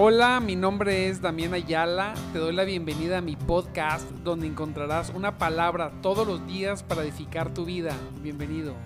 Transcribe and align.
Hola, 0.00 0.38
mi 0.38 0.54
nombre 0.54 1.08
es 1.08 1.20
Damián 1.20 1.54
Ayala. 1.54 2.14
Te 2.32 2.38
doy 2.38 2.54
la 2.54 2.62
bienvenida 2.62 3.18
a 3.18 3.20
mi 3.20 3.34
podcast 3.34 4.08
donde 4.22 4.46
encontrarás 4.46 5.10
una 5.10 5.38
palabra 5.38 5.90
todos 6.02 6.24
los 6.24 6.46
días 6.46 6.84
para 6.84 7.02
edificar 7.02 7.52
tu 7.52 7.64
vida. 7.64 7.90
Bienvenido. 8.22 8.76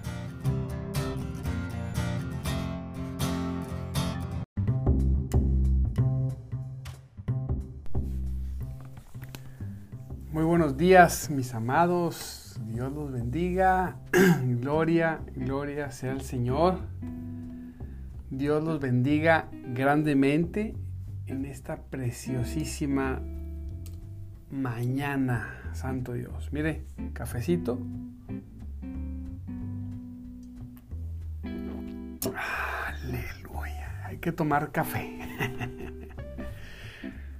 Muy 10.31 10.45
buenos 10.45 10.79
días, 10.79 11.29
mis 11.29 11.53
amados. 11.53 12.59
Dios 12.69 12.91
los 12.91 13.13
bendiga. 13.13 13.99
gloria, 14.63 15.21
gloria 15.37 15.91
sea 15.91 16.13
el 16.13 16.23
Señor. 16.23 16.79
Dios 18.31 18.65
los 18.65 18.81
bendiga 18.81 19.51
grandemente 19.75 20.75
en 21.33 21.47
esta 21.47 21.77
preciosísima 21.77 23.23
mañana, 24.51 25.71
Santo 25.73 26.13
Dios. 26.13 26.53
Mire, 26.53 26.85
cafecito. 27.15 27.79
Aleluya. 32.87 34.05
Hay 34.05 34.19
que 34.19 34.31
tomar 34.33 34.73
café. 34.73 35.19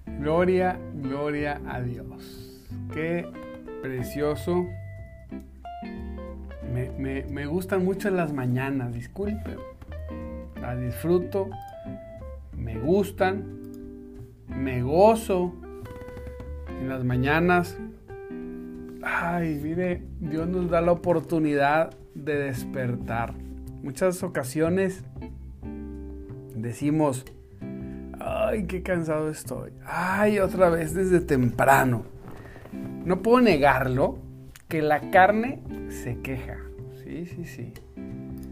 gloria, 0.19 0.79
gloria 0.95 1.61
a 1.69 1.83
Dios. 1.83 2.63
Qué 2.95 3.29
precioso. 3.83 4.67
Me, 6.99 7.47
gustan 7.47 7.85
mucho 7.85 8.11
las 8.11 8.33
mañanas, 8.33 8.95
disculpen. 8.95 9.59
Las 10.61 10.81
disfruto. 10.81 11.51
Me 12.57 12.79
gustan 12.79 13.62
me 14.57 14.83
gozo 14.83 15.55
en 16.69 16.89
las 16.89 17.05
mañanas. 17.05 17.79
Ay, 19.03 19.61
mire, 19.63 20.03
Dios 20.21 20.49
nos 20.49 20.71
da 20.71 20.81
la 20.81 20.93
oportunidad 20.93 21.95
de 22.15 22.37
despertar. 22.37 23.35
Muchas 23.83 24.23
ocasiones 24.23 25.05
decimos, 26.55 27.25
ay, 28.21 28.67
qué 28.67 28.83
cansado 28.83 29.29
estoy. 29.29 29.73
Ay, 29.85 30.39
otra 30.39 30.71
vez 30.71 30.95
desde 30.95 31.21
temprano. 31.21 32.05
No 33.05 33.23
puedo 33.23 33.41
negarlo 33.41 34.19
que 34.69 34.83
la 34.83 35.11
carne 35.11 35.63
se 35.89 36.21
queja. 36.21 36.59
Sí, 37.03 37.27
sí, 37.27 37.45
sí. 37.45 37.73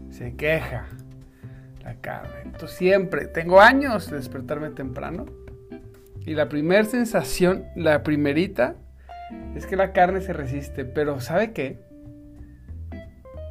Se 0.09 0.35
queja 0.35 0.87
la 1.83 1.95
carne. 1.95 2.41
Entonces 2.43 2.77
siempre, 2.77 3.27
tengo 3.27 3.61
años 3.61 4.09
de 4.09 4.17
despertarme 4.17 4.69
temprano 4.71 5.25
y 6.25 6.35
la 6.35 6.49
primera 6.49 6.83
sensación, 6.83 7.65
la 7.75 8.03
primerita, 8.03 8.75
es 9.55 9.65
que 9.65 9.75
la 9.75 9.91
carne 9.91 10.21
se 10.21 10.33
resiste. 10.33 10.85
Pero 10.85 11.19
¿sabe 11.19 11.51
qué? 11.51 11.79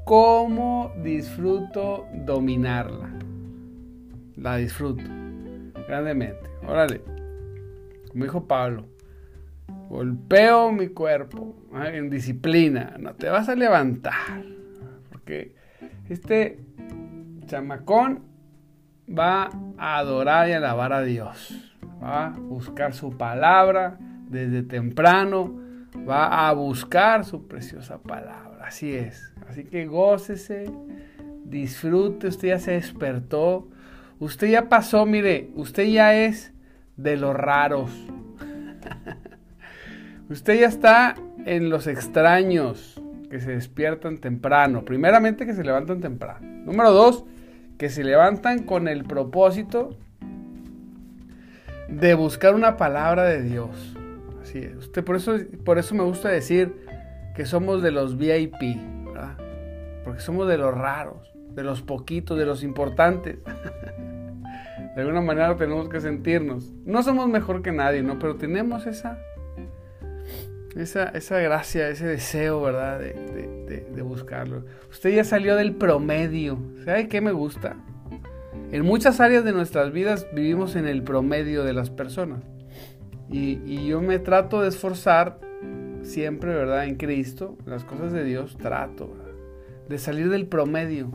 ¿Cómo 0.04 0.92
disfruto 1.02 2.06
dominarla? 2.12 3.10
La 4.36 4.56
disfruto 4.56 5.02
grandemente. 5.88 6.48
Órale, 6.66 7.02
como 8.08 8.24
dijo 8.24 8.46
Pablo, 8.46 8.86
golpeo 9.88 10.70
mi 10.70 10.88
cuerpo 10.88 11.56
en 11.74 12.08
disciplina. 12.08 12.94
No 12.98 13.14
te 13.14 13.28
vas 13.28 13.48
a 13.48 13.56
levantar. 13.56 14.44
Porque 15.10 15.54
este 16.08 16.60
chamacón 17.46 18.24
va 19.08 19.50
a 19.76 19.98
adorar 19.98 20.48
y 20.48 20.52
alabar 20.52 20.92
a 20.92 21.02
Dios 21.02 21.69
va 22.02 22.26
a 22.26 22.30
buscar 22.30 22.94
su 22.94 23.16
palabra 23.16 23.98
desde 24.28 24.62
temprano, 24.62 25.54
va 26.08 26.48
a 26.48 26.52
buscar 26.52 27.24
su 27.24 27.46
preciosa 27.46 27.98
palabra. 27.98 28.66
Así 28.66 28.94
es. 28.94 29.32
Así 29.48 29.64
que 29.64 29.86
gócese, 29.86 30.70
disfrute, 31.44 32.28
usted 32.28 32.48
ya 32.48 32.58
se 32.58 32.72
despertó, 32.72 33.68
usted 34.18 34.48
ya 34.48 34.68
pasó, 34.68 35.06
mire, 35.06 35.50
usted 35.54 35.84
ya 35.88 36.14
es 36.14 36.52
de 36.96 37.16
los 37.16 37.34
raros. 37.34 37.90
usted 40.30 40.60
ya 40.60 40.68
está 40.68 41.16
en 41.44 41.70
los 41.70 41.86
extraños 41.86 43.00
que 43.30 43.40
se 43.40 43.52
despiertan 43.52 44.18
temprano. 44.18 44.84
Primeramente 44.84 45.46
que 45.46 45.54
se 45.54 45.64
levantan 45.64 46.00
temprano. 46.00 46.46
Número 46.64 46.92
dos, 46.92 47.24
que 47.78 47.88
se 47.88 48.04
levantan 48.04 48.64
con 48.64 48.88
el 48.88 49.04
propósito 49.04 49.96
de 51.90 52.14
buscar 52.14 52.54
una 52.54 52.76
palabra 52.76 53.24
de 53.24 53.42
Dios. 53.42 53.96
Así 54.42 54.58
es. 54.58 54.76
Usted, 54.76 55.04
por, 55.04 55.16
eso, 55.16 55.36
por 55.64 55.78
eso 55.78 55.94
me 55.94 56.02
gusta 56.02 56.28
decir 56.28 56.74
que 57.34 57.44
somos 57.44 57.82
de 57.82 57.90
los 57.90 58.16
VIP, 58.16 58.76
¿verdad? 59.06 59.36
Porque 60.04 60.20
somos 60.20 60.48
de 60.48 60.58
los 60.58 60.74
raros, 60.74 61.32
de 61.54 61.62
los 61.62 61.82
poquitos, 61.82 62.38
de 62.38 62.46
los 62.46 62.62
importantes. 62.62 63.38
de 64.94 65.00
alguna 65.00 65.20
manera 65.20 65.56
tenemos 65.56 65.88
que 65.88 66.00
sentirnos. 66.00 66.72
No 66.84 67.02
somos 67.02 67.28
mejor 67.28 67.62
que 67.62 67.72
nadie, 67.72 68.02
¿no? 68.02 68.18
Pero 68.18 68.36
tenemos 68.36 68.86
esa, 68.86 69.18
esa, 70.76 71.08
esa 71.10 71.38
gracia, 71.38 71.88
ese 71.88 72.06
deseo, 72.06 72.62
¿verdad? 72.62 72.98
De, 72.98 73.12
de, 73.92 74.02
buscarlo. 74.02 74.64
Usted 74.90 75.14
ya 75.14 75.24
salió 75.24 75.54
del 75.54 75.74
promedio. 75.74 76.58
¿Sabe 76.84 77.06
qué 77.08 77.20
me 77.20 77.32
gusta? 77.32 77.76
En 78.72 78.84
muchas 78.84 79.18
áreas 79.18 79.44
de 79.44 79.52
nuestras 79.52 79.92
vidas 79.92 80.28
vivimos 80.32 80.76
en 80.76 80.86
el 80.86 81.02
promedio 81.02 81.64
de 81.64 81.72
las 81.72 81.90
personas. 81.90 82.44
Y, 83.28 83.86
yo 83.86 84.00
me 84.00 84.18
trato 84.20 84.62
de 84.62 84.68
esforzar 84.68 85.40
siempre, 86.02 86.54
¿verdad? 86.54 86.84
En 86.84 86.96
Cristo, 86.96 87.58
las 87.66 87.84
cosas 87.84 88.12
de 88.12 88.24
Dios, 88.24 88.56
trato 88.56 89.12
de 89.88 89.98
salir 89.98 90.28
del 90.28 90.46
promedio. 90.46 91.10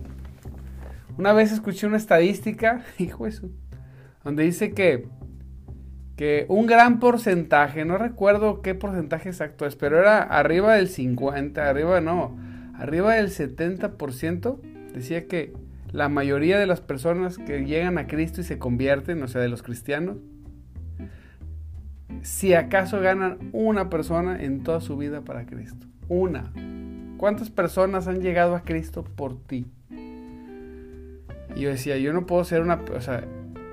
Una 1.17 1.31
vez 1.31 1.53
escuché 1.53 1.87
una 1.87 1.95
estadística, 1.95 2.83
hijo 2.97 3.25
eso, 3.25 3.49
donde 4.25 4.43
dice 4.43 4.73
que, 4.73 5.07
que 6.17 6.45
un 6.49 6.65
gran 6.65 6.99
porcentaje, 6.99 7.85
no 7.85 7.97
recuerdo 7.97 8.61
qué 8.61 8.75
porcentaje 8.75 9.29
exacto 9.29 9.65
es, 9.65 9.77
pero 9.77 9.97
era 9.97 10.21
arriba 10.23 10.75
del 10.75 10.89
50, 10.89 11.69
arriba 11.69 12.01
no, 12.01 12.37
arriba 12.77 13.13
del 13.13 13.29
70%, 13.29 14.59
decía 14.93 15.27
que 15.27 15.53
la 15.95 16.09
mayoría 16.09 16.59
de 16.59 16.67
las 16.67 16.81
personas 16.81 17.37
que 17.37 17.63
llegan 17.63 17.97
a 17.97 18.05
Cristo 18.05 18.41
y 18.41 18.43
se 18.43 18.59
convierten, 18.59 19.23
o 19.23 19.29
sea, 19.29 19.39
de 19.39 19.47
los 19.47 19.63
cristianos, 19.63 20.17
si 22.21 22.53
acaso 22.53 22.99
ganan 22.99 23.37
una 23.53 23.89
persona 23.89 24.43
en 24.43 24.61
toda 24.61 24.81
su 24.81 24.97
vida 24.97 25.21
para 25.21 25.45
Cristo. 25.45 25.87
Una. 26.09 26.51
¿Cuántas 27.15 27.49
personas 27.49 28.09
han 28.09 28.19
llegado 28.19 28.55
a 28.55 28.63
Cristo 28.63 29.05
por 29.05 29.41
ti? 29.41 29.67
Y 31.55 31.61
yo 31.61 31.69
decía, 31.69 31.97
yo 31.97 32.11
no 32.11 32.25
puedo 32.25 32.43
ser 32.43 32.61
una... 32.61 32.81
O 32.93 32.99
sea, 32.99 33.23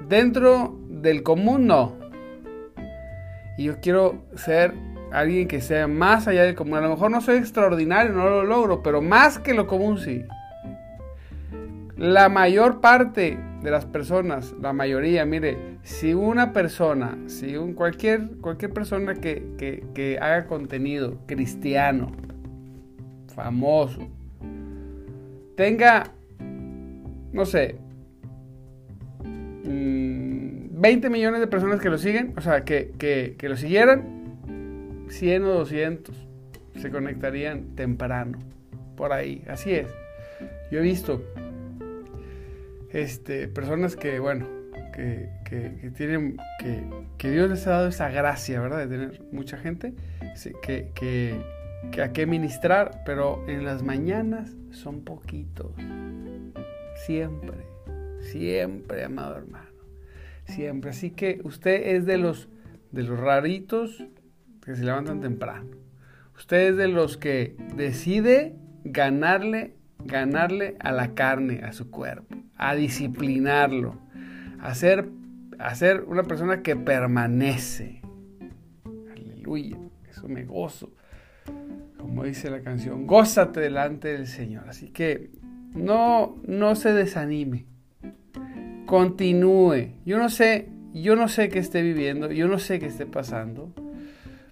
dentro 0.08 0.78
del 0.88 1.24
común 1.24 1.66
no. 1.66 1.96
Y 3.58 3.64
yo 3.64 3.80
quiero 3.80 4.22
ser 4.36 4.74
alguien 5.10 5.48
que 5.48 5.60
sea 5.60 5.88
más 5.88 6.28
allá 6.28 6.44
del 6.44 6.54
común. 6.54 6.74
A 6.74 6.82
lo 6.82 6.90
mejor 6.90 7.10
no 7.10 7.20
soy 7.20 7.38
extraordinario, 7.38 8.12
no 8.12 8.30
lo 8.30 8.44
logro, 8.44 8.80
pero 8.80 9.02
más 9.02 9.40
que 9.40 9.54
lo 9.54 9.66
común 9.66 9.98
sí. 9.98 10.24
La 12.02 12.28
mayor 12.28 12.80
parte 12.80 13.38
de 13.62 13.70
las 13.70 13.86
personas, 13.86 14.56
la 14.60 14.72
mayoría, 14.72 15.24
mire, 15.24 15.78
si 15.84 16.14
una 16.14 16.52
persona, 16.52 17.16
si 17.28 17.56
un, 17.56 17.74
cualquier, 17.74 18.38
cualquier 18.40 18.72
persona 18.72 19.14
que, 19.14 20.18
haga 20.20 20.48
contenido 20.48 21.18
cristiano, 21.26 22.10
famoso, 23.36 24.00
tenga, 25.56 26.10
no 27.32 27.44
sé, 27.44 27.76
20 29.22 29.64
mm, 29.64 31.12
millones 31.12 31.38
de 31.38 31.46
personas 31.46 31.80
que 31.80 31.88
lo 31.88 31.98
siguen, 31.98 32.34
o 32.36 32.40
sea, 32.40 32.64
que, 32.64 32.90
que 32.98 33.48
lo 33.48 33.56
siguieran, 33.56 35.06
100 35.08 35.44
o 35.44 35.50
200 35.50 36.16
se 36.80 36.90
conectarían 36.90 37.76
temprano, 37.76 38.40
por 38.96 39.12
ahí, 39.12 39.44
así 39.46 39.70
es. 39.70 39.86
Yo 40.72 40.80
he 40.80 40.82
visto 40.82 41.22
este, 42.92 43.48
personas 43.48 43.96
que, 43.96 44.18
bueno, 44.18 44.46
que, 44.92 45.28
tienen, 45.96 46.36
que, 47.18 47.30
Dios 47.30 47.50
les 47.50 47.66
ha 47.66 47.70
dado 47.70 47.88
esa 47.88 48.10
gracia, 48.10 48.60
¿verdad? 48.60 48.78
De 48.78 48.86
tener 48.86 49.22
mucha 49.32 49.56
gente 49.56 49.94
que, 50.62 50.90
que, 50.94 51.40
que 51.90 52.02
a 52.02 52.12
qué 52.12 52.26
ministrar, 52.26 53.02
pero 53.04 53.46
en 53.48 53.64
las 53.64 53.82
mañanas 53.82 54.54
son 54.70 55.02
poquitos. 55.02 55.72
Siempre, 57.06 57.66
siempre, 58.20 59.04
amado 59.04 59.36
hermano. 59.36 59.70
Siempre. 60.44 60.90
Así 60.90 61.10
que 61.10 61.40
usted 61.44 61.96
es 61.96 62.06
de 62.06 62.18
los, 62.18 62.48
de 62.90 63.02
los 63.02 63.18
raritos 63.18 64.04
que 64.64 64.76
se 64.76 64.84
levantan 64.84 65.20
temprano. 65.20 65.76
Usted 66.36 66.70
es 66.70 66.76
de 66.76 66.88
los 66.88 67.16
que 67.16 67.56
decide 67.76 68.56
ganarle 68.84 69.76
ganarle 70.04 70.76
a 70.80 70.92
la 70.92 71.14
carne, 71.14 71.62
a 71.64 71.72
su 71.72 71.90
cuerpo, 71.90 72.36
a 72.56 72.74
disciplinarlo, 72.74 73.98
a 74.60 74.68
hacer, 74.68 75.08
a 75.58 75.74
ser 75.74 76.04
una 76.04 76.24
persona 76.24 76.62
que 76.62 76.76
permanece. 76.76 78.02
Aleluya, 79.12 79.78
eso 80.08 80.28
me 80.28 80.44
gozo. 80.44 80.92
Como 81.98 82.24
dice 82.24 82.50
la 82.50 82.62
canción, 82.62 83.06
gózate 83.06 83.60
delante 83.60 84.08
del 84.08 84.26
Señor. 84.26 84.68
Así 84.68 84.88
que 84.88 85.30
no, 85.74 86.36
no 86.46 86.74
se 86.74 86.92
desanime. 86.92 87.66
Continúe. 88.86 89.94
Yo 90.04 90.18
no 90.18 90.28
sé, 90.28 90.68
yo 90.92 91.16
no 91.16 91.28
sé 91.28 91.48
qué 91.48 91.58
esté 91.58 91.82
viviendo, 91.82 92.30
yo 92.30 92.48
no 92.48 92.58
sé 92.58 92.78
qué 92.78 92.86
esté 92.86 93.06
pasando, 93.06 93.72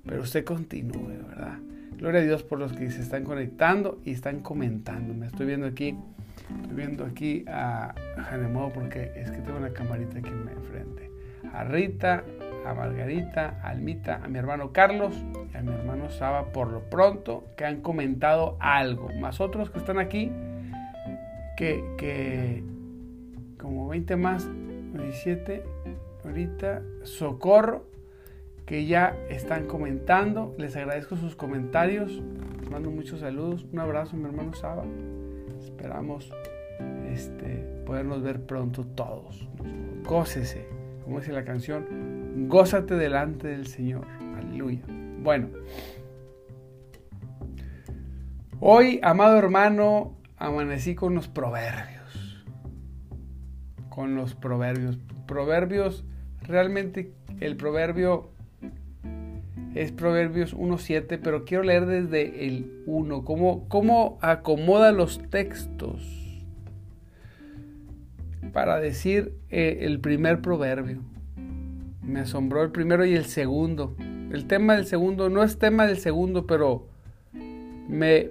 pero 0.06 0.22
usted 0.22 0.44
continúe, 0.44 1.08
¿verdad? 1.28 1.58
Gloria 2.00 2.22
a 2.22 2.24
Dios 2.24 2.42
por 2.42 2.58
los 2.58 2.72
que 2.72 2.90
se 2.90 3.02
están 3.02 3.24
conectando 3.24 4.00
y 4.06 4.12
están 4.12 4.40
comentando. 4.40 5.12
Me 5.12 5.26
estoy 5.26 5.44
viendo 5.44 5.66
aquí, 5.66 5.98
estoy 6.62 6.74
viendo 6.74 7.04
aquí 7.04 7.44
a 7.46 7.94
Janemodo 8.30 8.70
porque 8.72 9.12
es 9.14 9.30
que 9.30 9.36
tengo 9.42 9.58
una 9.58 9.74
camarita 9.74 10.18
aquí 10.18 10.30
enfrente. 10.30 11.10
A 11.52 11.62
Rita, 11.64 12.24
a 12.64 12.72
Margarita, 12.72 13.60
a 13.62 13.68
Almita, 13.68 14.22
a 14.24 14.28
mi 14.28 14.38
hermano 14.38 14.72
Carlos 14.72 15.14
y 15.52 15.56
a 15.58 15.60
mi 15.60 15.74
hermano 15.74 16.08
Saba 16.08 16.52
por 16.52 16.72
lo 16.72 16.88
pronto 16.88 17.44
que 17.54 17.66
han 17.66 17.82
comentado 17.82 18.56
algo. 18.60 19.10
Más 19.20 19.38
otros 19.42 19.68
que 19.68 19.78
están 19.78 19.98
aquí 19.98 20.32
que, 21.58 21.84
que 21.98 22.64
como 23.58 23.88
20 23.88 24.16
más, 24.16 24.48
17, 24.94 25.62
ahorita, 26.24 26.80
Socorro 27.02 27.89
que 28.70 28.86
ya 28.86 29.16
están 29.28 29.66
comentando. 29.66 30.54
Les 30.56 30.76
agradezco 30.76 31.16
sus 31.16 31.34
comentarios. 31.34 32.22
Les 32.60 32.70
mando 32.70 32.92
muchos 32.92 33.18
saludos. 33.18 33.66
Un 33.72 33.80
abrazo, 33.80 34.16
mi 34.16 34.26
hermano 34.26 34.54
Saba. 34.54 34.84
Esperamos 35.58 36.32
este, 37.12 37.66
podernos 37.84 38.22
ver 38.22 38.46
pronto 38.46 38.86
todos. 38.86 39.48
Gócese, 40.04 40.68
como 41.02 41.18
dice 41.18 41.32
la 41.32 41.44
canción, 41.44 42.46
gózate 42.48 42.94
delante 42.94 43.48
del 43.48 43.66
Señor. 43.66 44.06
Aleluya. 44.38 44.82
Bueno, 45.20 45.48
hoy, 48.60 49.00
amado 49.02 49.36
hermano, 49.36 50.16
amanecí 50.36 50.94
con 50.94 51.16
los 51.16 51.26
proverbios. 51.26 52.46
Con 53.88 54.14
los 54.14 54.36
proverbios. 54.36 54.96
Proverbios, 55.26 56.04
realmente 56.46 57.12
el 57.40 57.56
proverbio 57.56 58.29
es 59.74 59.92
Proverbios 59.92 60.56
1.7, 60.56 61.20
pero 61.22 61.44
quiero 61.44 61.62
leer 61.62 61.86
desde 61.86 62.46
el 62.46 62.82
1, 62.86 63.24
cómo, 63.24 63.68
cómo 63.68 64.18
acomoda 64.20 64.90
los 64.92 65.20
textos 65.30 66.02
para 68.52 68.80
decir 68.80 69.34
eh, 69.50 69.78
el 69.82 70.00
primer 70.00 70.40
proverbio. 70.40 71.02
Me 72.02 72.20
asombró 72.20 72.62
el 72.62 72.72
primero 72.72 73.04
y 73.04 73.14
el 73.14 73.26
segundo. 73.26 73.94
El 74.32 74.46
tema 74.46 74.74
del 74.74 74.86
segundo 74.86 75.28
no 75.28 75.44
es 75.44 75.58
tema 75.58 75.86
del 75.86 75.98
segundo, 75.98 76.46
pero 76.46 76.88
me, 77.88 78.28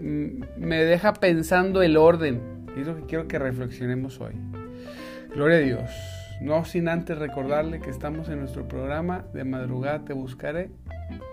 me 0.57 0.83
deja 0.83 1.13
pensando 1.13 1.81
el 1.81 1.95
orden. 1.95 2.41
Es 2.77 2.85
lo 2.85 2.97
que 2.97 3.03
quiero 3.03 3.27
que 3.27 3.39
reflexionemos 3.39 4.19
hoy. 4.19 4.33
Gloria 5.33 5.57
a 5.57 5.61
Dios. 5.61 5.91
No 6.41 6.65
sin 6.65 6.87
antes 6.87 7.17
recordarle 7.17 7.79
que 7.79 7.89
estamos 7.89 8.29
en 8.29 8.39
nuestro 8.39 8.67
programa 8.67 9.25
de 9.33 9.43
madrugada 9.43 10.05
te 10.05 10.13
buscaré 10.13 10.69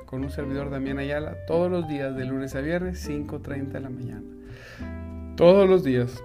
con 0.07 0.25
un 0.25 0.31
servidor 0.31 0.71
Damián 0.71 0.99
Ayala 0.99 1.37
todos 1.47 1.71
los 1.71 1.87
días 1.89 2.17
de 2.17 2.25
lunes 2.25 2.55
a 2.55 2.61
viernes 2.61 3.07
5.30 3.07 3.73
de 3.73 3.81
la 3.81 3.91
mañana. 3.91 4.23
Todos 5.37 5.69
los 5.69 5.85
días. 5.85 6.23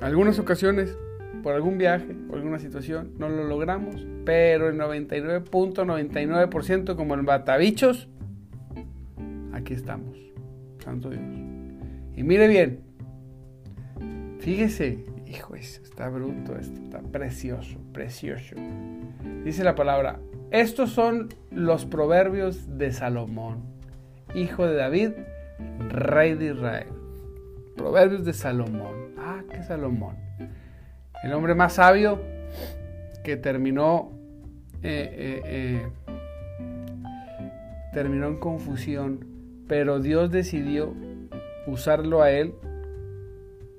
Algunas 0.00 0.38
ocasiones, 0.38 0.96
por 1.42 1.54
algún 1.54 1.78
viaje 1.78 2.14
o 2.28 2.36
alguna 2.36 2.58
situación, 2.58 3.12
no 3.18 3.28
lo 3.28 3.44
logramos, 3.44 4.06
pero 4.24 4.68
el 4.68 4.78
99.99% 4.78 6.96
como 6.96 7.14
en 7.14 7.24
Batabichos, 7.24 8.08
aquí 9.52 9.74
estamos. 9.74 10.18
Santo 10.82 11.10
Dios. 11.10 11.22
Y 12.16 12.22
mire 12.22 12.48
bien, 12.48 12.80
fíjese, 14.40 15.04
hijo, 15.30 15.54
está 15.54 16.08
bruto 16.08 16.56
esto, 16.56 16.80
está 16.80 17.00
precioso, 17.00 17.78
precioso. 17.92 18.56
Dice 19.44 19.64
la 19.64 19.74
palabra, 19.74 20.18
estos 20.50 20.90
son 20.90 21.28
los 21.50 21.86
proverbios 21.86 22.76
de 22.76 22.92
Salomón, 22.92 23.62
hijo 24.34 24.66
de 24.66 24.74
David, 24.74 25.10
rey 25.88 26.34
de 26.34 26.46
Israel. 26.46 26.88
Proverbios 27.76 28.24
de 28.24 28.32
Salomón. 28.32 29.14
Ah, 29.16 29.42
qué 29.48 29.62
Salomón. 29.62 30.16
El 31.22 31.32
hombre 31.32 31.54
más 31.54 31.74
sabio 31.74 32.20
que 33.22 33.36
terminó, 33.36 34.10
eh, 34.82 35.10
eh, 35.12 35.42
eh, 35.44 35.88
terminó 37.92 38.26
en 38.26 38.38
confusión, 38.38 39.26
pero 39.68 40.00
Dios 40.00 40.30
decidió 40.30 40.94
usarlo 41.66 42.22
a 42.22 42.30
él 42.30 42.54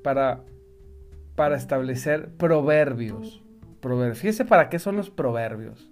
para, 0.04 0.44
para 1.36 1.56
establecer 1.56 2.30
proverbios. 2.38 3.42
proverbios. 3.80 4.20
Fíjese 4.20 4.46
para 4.46 4.70
qué 4.70 4.80
son 4.80 4.98
los 4.98 5.10
proverbios. 5.10 5.90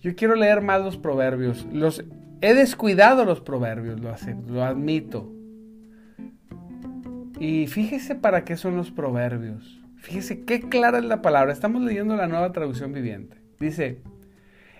Yo 0.00 0.14
quiero 0.16 0.34
leer 0.34 0.62
más 0.62 0.82
los 0.82 0.96
proverbios. 0.96 1.66
Los 1.72 2.04
he 2.40 2.54
descuidado 2.54 3.24
los 3.24 3.40
proverbios, 3.40 4.00
lo, 4.00 4.64
admito. 4.64 5.32
Y 7.38 7.66
fíjese 7.68 8.16
para 8.16 8.44
qué 8.44 8.56
son 8.56 8.76
los 8.76 8.90
proverbios. 8.90 9.80
Fíjese 9.96 10.44
qué 10.44 10.60
clara 10.60 10.98
es 10.98 11.04
la 11.04 11.22
palabra. 11.22 11.52
Estamos 11.52 11.82
leyendo 11.82 12.16
la 12.16 12.26
nueva 12.26 12.52
traducción 12.52 12.92
viviente. 12.92 13.36
Dice, 13.60 14.00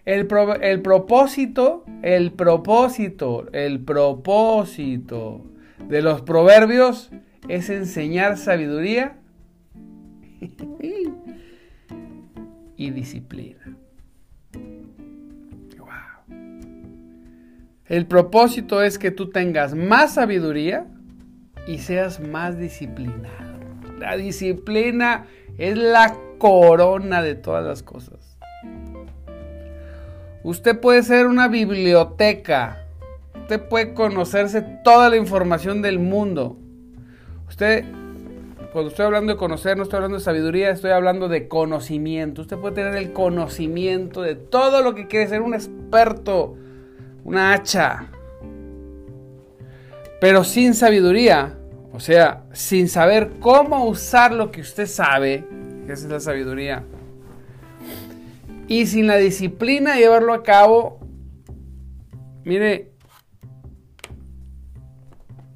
el, 0.04 0.28
el 0.60 0.82
propósito, 0.82 1.84
el 2.02 2.32
propósito, 2.32 3.46
el 3.52 3.80
propósito 3.80 5.46
de 5.88 6.02
los 6.02 6.22
proverbios 6.22 7.12
es 7.48 7.70
enseñar 7.70 8.38
sabiduría 8.38 9.21
y 12.76 12.90
disciplina. 12.90 13.76
El 17.86 18.06
propósito 18.06 18.82
es 18.82 18.98
que 18.98 19.10
tú 19.10 19.28
tengas 19.28 19.74
más 19.74 20.14
sabiduría 20.14 20.86
y 21.66 21.78
seas 21.78 22.20
más 22.20 22.56
disciplinado. 22.56 23.60
La 23.98 24.16
disciplina 24.16 25.26
es 25.58 25.76
la 25.76 26.16
corona 26.38 27.20
de 27.20 27.34
todas 27.34 27.64
las 27.64 27.82
cosas. 27.82 28.38
Usted 30.43 30.81
puede 30.81 31.02
ser 31.02 31.26
una 31.26 31.48
biblioteca. 31.48 32.86
Usted 33.43 33.69
puede 33.69 33.93
conocerse 33.93 34.62
toda 34.82 35.10
la 35.10 35.17
información 35.17 35.82
del 35.82 35.98
mundo. 35.98 36.56
Usted, 37.48 37.84
cuando 38.72 38.91
estoy 38.91 39.06
hablando 39.06 39.32
de 39.32 39.38
conocer, 39.38 39.76
no 39.76 39.82
estoy 39.82 39.96
hablando 39.96 40.19
de 40.19 40.24
sabiduría, 40.24 40.70
estoy 40.70 40.93
hablando 40.93 41.29
de 41.29 41.48
conocimiento. 41.48 42.43
Usted 42.43 42.56
puede 42.56 42.74
tener 42.74 42.96
el 42.96 43.12
conocimiento 43.12 44.22
de 44.22 44.34
todo 44.34 44.82
lo 44.82 44.94
que 44.94 45.06
quiere 45.08 45.29
ser 45.29 45.43
un 45.43 45.55
experto 45.55 46.56
una 47.24 47.52
hacha. 47.52 48.06
Pero 50.20 50.44
sin 50.44 50.74
sabiduría, 50.74 51.58
o 51.93 52.00
sea, 52.00 52.44
sin 52.52 52.88
saber 52.88 53.32
cómo 53.41 53.86
usar 53.86 54.32
lo 54.32 54.50
que 54.50 54.60
usted 54.60 54.86
sabe, 54.86 55.44
que 55.86 55.93
esa 55.93 56.06
es 56.06 56.12
la 56.12 56.20
sabiduría, 56.20 56.84
y 58.69 58.86
sin 58.86 59.06
la 59.06 59.17
disciplina 59.17 59.94
de 59.94 60.00
llevarlo 60.00 60.32
a 60.32 60.43
cabo, 60.43 61.00
mire, 62.44 62.92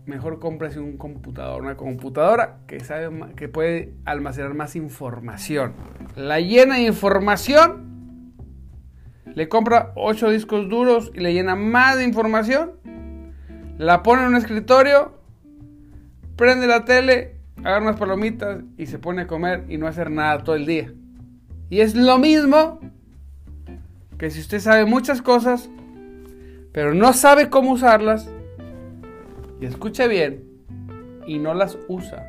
mejor 0.07 0.39
cómprese 0.39 0.79
un 0.79 0.97
computador, 0.97 1.61
una 1.61 1.77
computadora 1.77 2.59
que 2.67 2.81
sabe 2.81 3.11
que 3.35 3.49
puede 3.49 3.93
almacenar 4.05 4.55
más 4.55 4.77
información. 4.77 5.75
La 6.15 6.41
llena 6.41 6.77
de 6.77 6.83
información 6.83 8.33
le 9.35 9.49
compra 9.49 9.93
8 9.97 10.31
discos 10.31 10.69
duros 10.69 11.11
y 11.13 11.21
le 11.21 11.35
llena 11.35 11.57
más 11.57 11.99
de 11.99 12.05
información, 12.05 12.73
la 13.79 14.03
pone 14.03 14.23
en 14.23 14.29
un 14.29 14.37
escritorio, 14.37 15.19
prende 16.37 16.67
la 16.67 16.85
tele, 16.85 17.35
agarra 17.59 17.83
unas 17.83 17.97
palomitas 17.97 18.61
y 18.79 18.87
se 18.87 18.99
pone 18.99 19.23
a 19.23 19.27
comer 19.27 19.65
y 19.69 19.77
no 19.77 19.89
hacer 19.89 20.11
nada 20.11 20.45
todo 20.45 20.55
el 20.55 20.67
día. 20.67 20.93
Y 21.69 21.81
es 21.81 21.97
lo 21.97 22.19
mismo 22.19 22.81
que 24.19 24.31
si 24.31 24.41
usted 24.41 24.61
sabe 24.61 24.85
muchas 24.85 25.21
cosas, 25.21 25.69
pero 26.73 26.95
no 26.95 27.13
sabe 27.13 27.51
cómo 27.51 27.73
usarlas, 27.73 28.31
y 29.61 29.67
escuche 29.67 30.09
bien, 30.09 30.45
y 31.27 31.39
no 31.39 31.55
las 31.55 31.79
usa. 31.89 32.27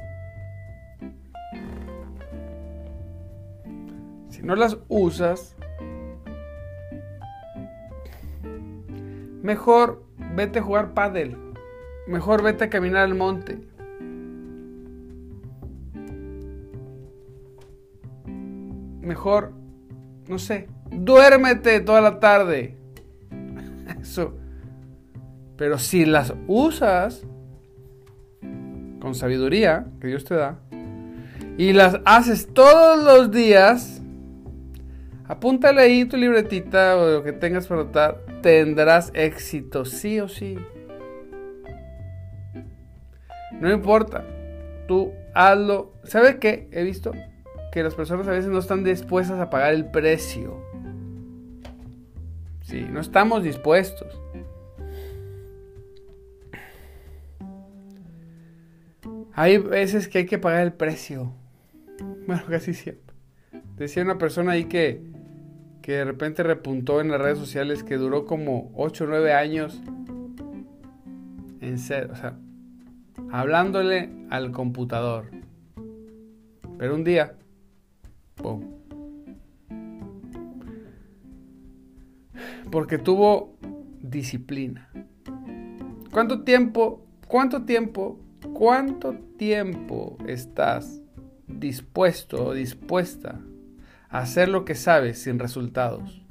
Si 4.29 4.43
no 4.43 4.55
las 4.55 4.77
usas, 4.87 5.55
Mejor 9.47 10.03
vete 10.35 10.59
a 10.59 10.61
jugar 10.61 10.93
pádel. 10.93 11.37
Mejor 12.05 12.43
vete 12.43 12.65
a 12.65 12.69
caminar 12.69 13.03
al 13.03 13.15
monte. 13.15 13.57
Mejor, 18.99 19.53
no 20.27 20.37
sé, 20.37 20.67
Duérmete 20.91 21.79
toda 21.79 22.01
la 22.01 22.19
tarde. 22.19 22.75
Eso. 24.01 24.33
Pero 25.57 25.79
si 25.79 26.05
las 26.05 26.33
usas 26.47 27.25
con 28.99 29.15
sabiduría 29.15 29.87
que 29.99 30.07
Dios 30.07 30.23
te 30.23 30.35
da 30.35 30.59
y 31.57 31.73
las 31.73 31.99
haces 32.05 32.53
todos 32.53 33.03
los 33.03 33.31
días, 33.31 34.01
apúntale 35.27 35.81
ahí 35.81 36.05
tu 36.05 36.15
libretita 36.15 36.97
o 36.97 37.09
lo 37.09 37.23
que 37.23 37.33
tengas 37.33 37.65
para 37.65 37.83
notar, 37.83 38.23
tendrás 38.41 39.11
éxito, 39.15 39.83
sí 39.83 40.19
o 40.19 40.27
sí. 40.27 40.57
No 43.59 43.71
importa, 43.71 44.23
tú 44.87 45.11
hazlo. 45.33 45.93
¿Sabes 46.03 46.35
qué? 46.35 46.69
He 46.71 46.83
visto 46.83 47.11
que 47.71 47.81
las 47.81 47.95
personas 47.95 48.27
a 48.27 48.31
veces 48.31 48.51
no 48.51 48.59
están 48.59 48.83
dispuestas 48.83 49.39
a 49.39 49.49
pagar 49.49 49.73
el 49.73 49.85
precio. 49.89 50.61
Sí, 52.61 52.85
no 52.91 52.99
estamos 52.99 53.43
dispuestos. 53.43 54.19
Hay 59.37 59.59
veces 59.59 60.07
que 60.07 60.17
hay 60.17 60.25
que 60.25 60.39
pagar 60.39 60.63
el 60.63 60.73
precio. 60.73 61.31
Bueno, 62.25 62.41
casi 62.49 62.73
siempre. 62.73 63.13
Decía 63.75 64.01
una 64.01 64.17
persona 64.17 64.53
ahí 64.53 64.65
que, 64.65 65.03
que 65.83 65.91
de 65.91 66.05
repente 66.05 66.41
repuntó 66.41 67.01
en 67.01 67.11
las 67.11 67.21
redes 67.21 67.37
sociales 67.37 67.83
que 67.83 67.97
duró 67.97 68.25
como 68.25 68.71
8 68.73 69.03
o 69.03 69.07
9 69.07 69.33
años 69.33 69.79
en 71.61 71.77
ser, 71.77 72.09
o 72.09 72.15
sea, 72.15 72.39
hablándole 73.31 74.09
al 74.31 74.51
computador. 74.51 75.25
Pero 76.79 76.95
un 76.95 77.03
día, 77.03 77.35
¡pum! 78.37 78.63
Porque 82.71 82.97
tuvo 82.97 83.55
disciplina. 84.01 84.89
¿Cuánto 86.11 86.43
tiempo, 86.43 87.05
cuánto 87.27 87.65
tiempo, 87.65 88.19
cuánto 88.53 89.13
tiempo 89.37 90.17
estás 90.27 91.01
dispuesto 91.47 92.47
o 92.47 92.53
dispuesta 92.53 93.39
a 94.09 94.19
hacer 94.19 94.49
lo 94.49 94.65
que 94.65 94.75
sabes 94.75 95.19
sin 95.19 95.39
resultados? 95.39 96.23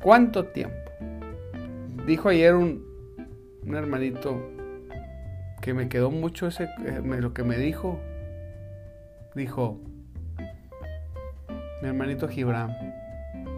¿Cuánto 0.00 0.46
tiempo? 0.46 0.90
Dijo 2.06 2.28
ayer 2.28 2.54
un, 2.54 2.84
un 3.64 3.74
hermanito 3.74 4.40
que 5.60 5.74
me 5.74 5.88
quedó 5.88 6.10
mucho 6.10 6.46
ese, 6.46 6.64
eh, 6.86 7.02
lo 7.02 7.34
que 7.34 7.44
me 7.44 7.58
dijo. 7.58 8.00
Dijo, 9.34 9.80
mi 11.82 11.88
hermanito 11.88 12.28
Gibram, 12.28 12.72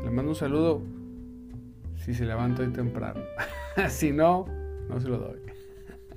le 0.04 0.10
mando 0.10 0.32
un 0.32 0.36
saludo 0.36 0.82
si 1.96 2.14
se 2.14 2.24
levanta 2.24 2.62
hoy 2.62 2.68
temprano. 2.68 3.20
si 3.88 4.12
no, 4.12 4.46
no 4.90 5.00
se 5.00 5.08
lo 5.08 5.18
doy. 5.18 5.40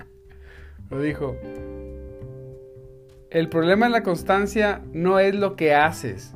lo 0.90 1.02
dijo, 1.02 1.38
el 3.30 3.50
problema 3.50 3.86
en 3.86 3.92
la 3.92 4.04
constancia 4.04 4.82
no 4.92 5.20
es 5.20 5.36
lo 5.36 5.56
que 5.56 5.74
haces. 5.74 6.34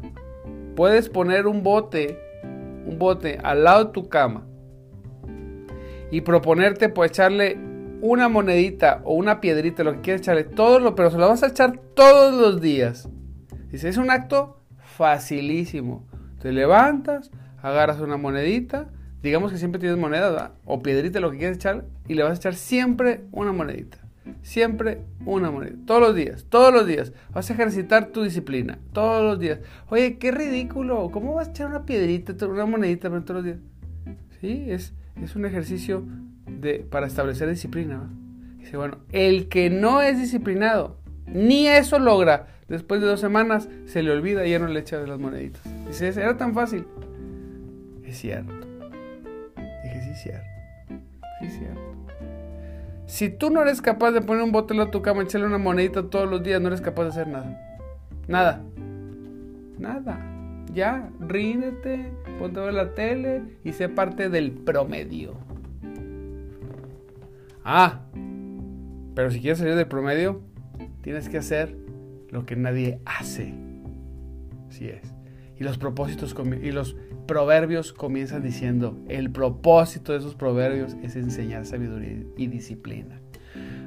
Puedes 0.76 1.10
poner 1.10 1.48
un 1.48 1.64
bote, 1.64 2.20
un 2.86 2.98
bote 2.98 3.40
al 3.44 3.64
lado 3.64 3.86
de 3.86 3.92
tu 3.92 4.08
cama 4.08 4.48
y 6.12 6.22
proponerte 6.22 6.90
pues 6.90 7.12
echarle 7.12 7.58
una 8.02 8.30
monedita 8.30 9.02
o 9.04 9.16
una 9.16 9.42
piedrita, 9.42 9.84
lo 9.84 9.94
que 9.94 10.02
quieras 10.02 10.22
echarle, 10.22 10.44
todo 10.44 10.80
lo, 10.80 10.96
pero 10.96 11.10
se 11.10 11.18
lo 11.18 11.28
vas 11.28 11.44
a 11.44 11.48
echar 11.48 11.80
todos 11.96 12.34
los 12.34 12.62
días. 12.62 13.10
Dice, 13.72 13.90
es 13.90 13.98
un 13.98 14.12
acto 14.12 14.62
facilísimo. 14.78 16.08
Te 16.40 16.52
levantas, 16.52 17.32
agarras 17.62 18.00
una 18.00 18.18
monedita, 18.18 18.90
digamos 19.22 19.52
que 19.52 19.58
siempre 19.58 19.80
tienes 19.80 19.98
moneda 19.98 20.54
o 20.66 20.82
piedrita, 20.82 21.20
lo 21.20 21.32
que 21.32 21.38
quieras 21.38 21.58
echar, 21.58 21.86
y 22.08 22.14
le 22.14 22.24
vas 22.24 22.34
a 22.34 22.36
echar 22.36 22.56
siempre 22.56 23.22
una 23.32 23.52
monedita. 23.52 23.98
Siempre 24.42 25.02
una 25.26 25.52
monedita. 25.52 25.86
Todos 25.86 26.02
los 26.02 26.16
días, 26.16 26.46
todos 26.50 26.74
los 26.74 26.86
días. 26.86 27.14
Vas 27.34 27.50
a 27.50 27.54
ejercitar 27.54 28.08
tu 28.08 28.24
disciplina. 28.24 28.78
Todos 28.94 29.24
los 29.24 29.40
días. 29.40 29.60
Oye, 29.90 30.18
qué 30.18 30.32
ridículo. 30.32 31.10
¿Cómo 31.12 31.34
vas 31.34 31.48
a 31.48 31.52
echar 31.52 31.68
una 31.68 31.86
piedrita, 31.86 32.34
una 32.46 32.66
monedita 32.66 33.10
todos 33.10 33.30
los 33.30 33.44
días? 33.46 33.58
Sí, 34.42 34.66
es, 34.68 34.94
es 35.22 35.36
un 35.36 35.46
ejercicio 35.46 36.04
de, 36.46 36.80
para 36.80 37.08
establecer 37.08 37.50
disciplina. 37.50 38.10
Dice, 38.60 38.78
bueno, 38.78 38.98
el 39.12 39.48
que 39.48 39.70
no 39.70 40.02
es 40.02 40.20
disciplinado, 40.20 40.98
ni 41.26 41.68
eso 41.68 42.00
logra, 42.00 42.48
después 42.68 43.02
de 43.02 43.08
dos 43.08 43.20
semanas 43.20 43.70
se 43.86 44.04
le 44.04 44.12
olvida 44.12 44.46
y 44.46 44.52
ya 44.52 44.60
no 44.60 44.68
le 44.68 44.80
echa 44.80 45.00
de 45.00 45.08
las 45.08 45.20
moneditas. 45.20 45.62
Dice, 45.88 46.08
era 46.10 46.38
tan 46.38 46.54
fácil. 46.54 46.86
Es 48.04 48.18
cierto. 48.18 48.57
Cierto. 50.22 50.48
Sí, 51.40 51.50
cierto. 51.50 51.82
Si 53.06 53.30
tú 53.30 53.50
no 53.50 53.62
eres 53.62 53.82
capaz 53.82 54.12
de 54.12 54.22
poner 54.22 54.44
un 54.44 54.52
botelo 54.52 54.84
a 54.84 54.92
tu 54.92 55.02
cama, 55.02 55.24
echarle 55.24 55.48
una 55.48 55.58
monedita 55.58 56.10
todos 56.10 56.30
los 56.30 56.44
días, 56.44 56.60
no 56.62 56.68
eres 56.68 56.82
capaz 56.82 57.04
de 57.04 57.10
hacer 57.10 57.28
nada. 57.28 57.60
Nada. 58.28 58.62
Nada 59.80 60.34
ya, 60.78 61.10
ríndete, 61.20 62.12
ponte 62.38 62.60
a 62.60 62.64
ver 62.66 62.74
la 62.76 62.94
tele 62.94 63.42
y 63.64 63.74
sé 63.74 63.90
parte 63.90 64.30
del 64.30 64.52
promedio. 64.52 65.34
Ah, 67.64 68.02
pero 69.16 69.32
si 69.32 69.42
quieres 69.42 69.58
salir 69.58 69.76
del 69.76 69.88
promedio, 69.88 70.42
tienes 71.02 71.30
que 71.30 71.40
hacer 71.40 71.76
lo 72.30 72.46
que 72.46 72.56
nadie 72.56 73.00
hace. 73.06 73.56
Así 74.70 74.88
es. 74.88 75.14
Y 75.60 75.64
los 75.64 75.80
propósitos 75.80 76.36
y 76.62 76.72
los 76.72 76.96
proverbios 77.28 77.94
comienzan 77.94 78.42
diciendo, 78.42 78.98
el 79.08 79.32
propósito 79.32 80.14
de 80.14 80.20
esos 80.20 80.36
proverbios 80.36 80.96
es 81.04 81.16
enseñar 81.16 81.66
sabiduría 81.66 82.24
y 82.36 82.48
disciplina. 82.48 83.20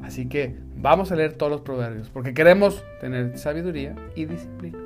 Así 0.02 0.28
que 0.28 0.56
vamos 0.76 1.10
a 1.12 1.16
leer 1.16 1.34
todos 1.34 1.50
los 1.50 1.60
proverbios 1.60 2.10
porque 2.10 2.34
queremos 2.34 2.84
tener 3.00 3.36
sabiduría 3.38 3.94
y 4.14 4.26
disciplina. 4.26 4.78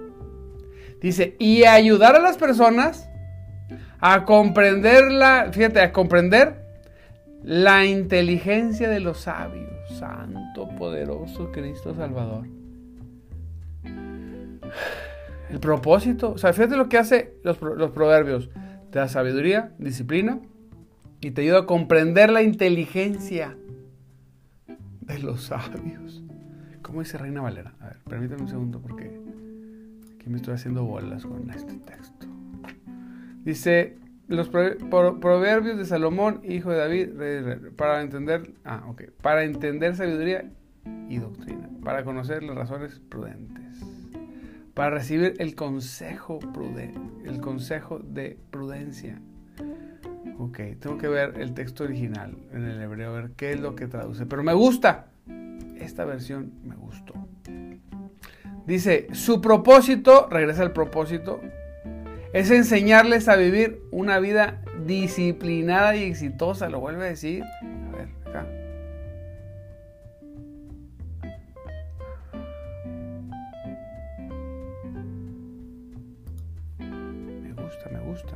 Dice, 1.01 1.37
y 1.39 1.65
ayudar 1.65 2.17
a 2.17 2.21
las 2.21 2.39
personas 2.39 3.09
a 4.01 4.25
comprender 4.25 5.11
la, 5.11 5.51
fíjate, 5.53 5.81
a 5.81 5.93
comprender 5.93 6.65
la 7.43 7.85
inteligencia 7.85 8.89
de 8.89 9.01
los 9.01 9.21
sabios. 9.21 9.71
Santo, 9.99 10.69
poderoso 10.77 11.53
Cristo 11.53 11.95
Salvador. 11.95 12.47
El 15.51 15.61
propósito, 15.61 16.33
o 16.33 16.39
sea, 16.39 16.53
fíjate 16.53 16.77
lo 16.77 16.89
que 16.89 16.99
hace 16.99 17.35
los, 17.45 17.61
los 17.61 17.91
proverbios. 17.91 18.51
Te 18.91 18.99
da 18.99 19.09
sabiduría, 19.09 19.73
disciplina 19.79 20.41
y 21.21 21.33
te 21.33 21.43
ayuda 21.43 21.61
a 21.61 21.67
comprender 21.67 22.31
la 22.31 22.43
inteligencia 22.43 23.57
de 25.01 25.19
los 25.19 25.43
sabios. 25.43 26.23
¿Cómo 26.83 27.01
dice 27.01 27.19
Reina 27.19 27.41
Valera? 27.41 27.75
A 27.81 27.87
ver, 27.87 27.97
permítame 28.09 28.43
un 28.43 28.49
segundo 28.49 28.81
porque 28.81 29.21
Aquí 30.25 30.31
me 30.31 30.39
estoy 30.39 30.55
haciendo 30.55 30.87
bolas 30.87 31.27
con 31.27 31.51
este 31.51 31.75
texto. 31.75 32.27
Dice, 33.45 33.99
los 34.27 34.49
proverbios 34.49 35.77
de 35.77 35.85
Salomón, 35.85 36.41
hijo 36.45 36.71
de 36.71 36.79
David, 36.79 37.09
para 37.77 38.01
entender, 38.01 38.55
ah, 38.65 38.85
okay, 38.89 39.09
para 39.21 39.45
entender 39.45 39.95
sabiduría 39.95 40.51
y 41.11 41.19
doctrina, 41.19 41.69
para 41.85 42.05
conocer 42.05 42.43
las 42.43 42.57
razones 42.57 43.03
prudentes, 43.11 43.85
para 44.75 44.91
recibir 44.91 45.35
el 45.39 45.55
consejo 45.55 46.41
el 47.25 47.41
consejo 47.41 48.01
de 48.01 48.39
prudencia. 48.51 49.21
Ok, 50.39 50.59
tengo 50.81 50.99
que 50.99 51.09
ver 51.09 51.41
el 51.41 51.55
texto 51.55 51.85
original 51.85 52.37
en 52.53 52.65
el 52.65 52.83
hebreo, 52.83 53.11
a 53.11 53.15
ver 53.15 53.31
qué 53.37 53.53
es 53.53 53.61
lo 53.61 53.77
que 53.77 53.87
traduce, 53.87 54.27
pero 54.27 54.43
me 54.43 54.53
gusta. 54.53 55.07
Esta 55.77 56.05
versión 56.05 56.53
me 56.65 56.75
gustó. 56.75 57.15
Dice, 58.67 59.07
su 59.13 59.41
propósito, 59.41 60.27
regresa 60.29 60.63
al 60.63 60.73
propósito, 60.73 61.41
es 62.33 62.51
enseñarles 62.51 63.29
a 63.29 63.37
vivir 63.37 63.81
una 63.93 64.19
vida 64.19 64.61
disciplinada 64.87 65.95
y 65.95 66.03
exitosa. 66.03 66.69
Lo 66.69 66.81
vuelve 66.81 67.05
a 67.05 67.09
decir. 67.11 67.45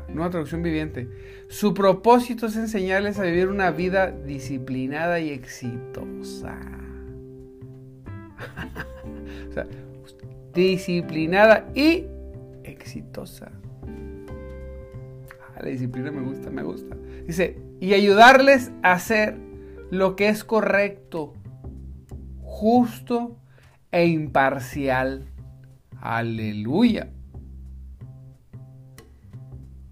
Nueva 0.09 0.31
traducción 0.31 0.63
viviente. 0.63 1.09
Su 1.49 1.75
propósito 1.75 2.47
es 2.47 2.57
enseñarles 2.57 3.19
a 3.19 3.23
vivir 3.23 3.49
una 3.49 3.71
vida 3.71 4.11
disciplinada 4.11 5.21
y 5.21 5.31
exitosa. 5.31 6.59
o 9.51 9.53
sea, 9.53 9.67
disciplinada 10.55 11.69
y 11.75 12.07
exitosa. 12.65 13.53
Ah, 15.41 15.61
la 15.63 15.69
disciplina 15.69 16.11
me 16.11 16.23
gusta, 16.23 16.51
me 16.51 16.63
gusta. 16.63 16.97
Dice, 17.27 17.59
y 17.81 17.95
ayudarles 17.95 18.73
a 18.83 18.93
hacer 18.93 19.37
lo 19.91 20.17
que 20.17 20.29
es 20.29 20.45
correcto, 20.45 21.35
justo 22.43 23.37
e 23.91 24.07
imparcial. 24.07 25.27
Aleluya. 26.01 27.11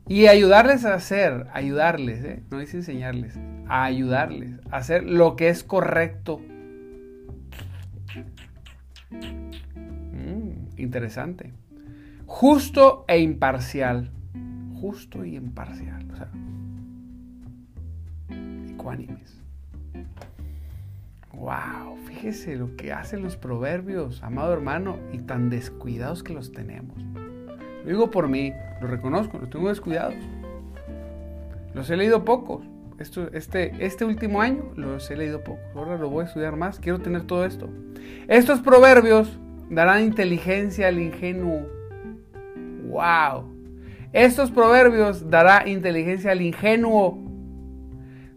Y 0.08 0.28
ayudarles 0.28 0.84
a 0.84 0.94
hacer, 0.94 1.48
ayudarles, 1.52 2.24
¿eh? 2.24 2.42
no 2.50 2.58
dice 2.58 2.76
enseñarles, 2.76 3.36
a 3.66 3.84
ayudarles 3.84 4.60
a 4.70 4.76
hacer 4.76 5.02
lo 5.02 5.34
que 5.34 5.48
es 5.48 5.64
correcto. 5.64 6.40
Mm, 9.10 10.78
interesante. 10.78 11.52
Justo 12.26 13.04
e 13.08 13.18
imparcial. 13.18 14.12
Justo 14.80 15.24
y 15.24 15.34
imparcial. 15.34 16.08
O 16.12 16.16
sea, 16.16 16.28
ecuánimes. 18.72 19.40
Wow, 21.32 21.96
fíjese 22.06 22.54
lo 22.56 22.76
que 22.76 22.92
hacen 22.92 23.22
los 23.22 23.36
proverbios, 23.36 24.22
amado 24.22 24.52
hermano, 24.52 24.98
y 25.12 25.18
tan 25.18 25.50
descuidados 25.50 26.22
que 26.22 26.32
los 26.32 26.52
tenemos. 26.52 26.96
Lo 27.86 27.92
digo 27.92 28.10
por 28.10 28.28
mí, 28.28 28.52
lo 28.80 28.88
reconozco, 28.88 29.38
los 29.38 29.48
tengo 29.48 29.68
descuidados. 29.68 30.16
Los 31.72 31.88
he 31.88 31.96
leído 31.96 32.24
pocos. 32.24 32.66
Este, 32.98 33.72
este 33.78 34.04
último 34.04 34.40
año 34.42 34.72
los 34.74 35.10
he 35.10 35.16
leído 35.16 35.44
pocos. 35.44 35.64
Ahora 35.74 35.96
lo 35.96 36.10
voy 36.10 36.24
a 36.24 36.26
estudiar 36.26 36.56
más. 36.56 36.80
Quiero 36.80 36.98
tener 36.98 37.22
todo 37.22 37.46
esto. 37.46 37.70
Estos 38.26 38.60
proverbios 38.60 39.38
darán 39.70 40.02
inteligencia 40.02 40.88
al 40.88 40.98
ingenuo. 40.98 41.66
¡Wow! 42.88 43.54
Estos 44.12 44.50
proverbios 44.50 45.30
dará 45.30 45.68
inteligencia 45.68 46.32
al 46.32 46.42
ingenuo 46.42 47.26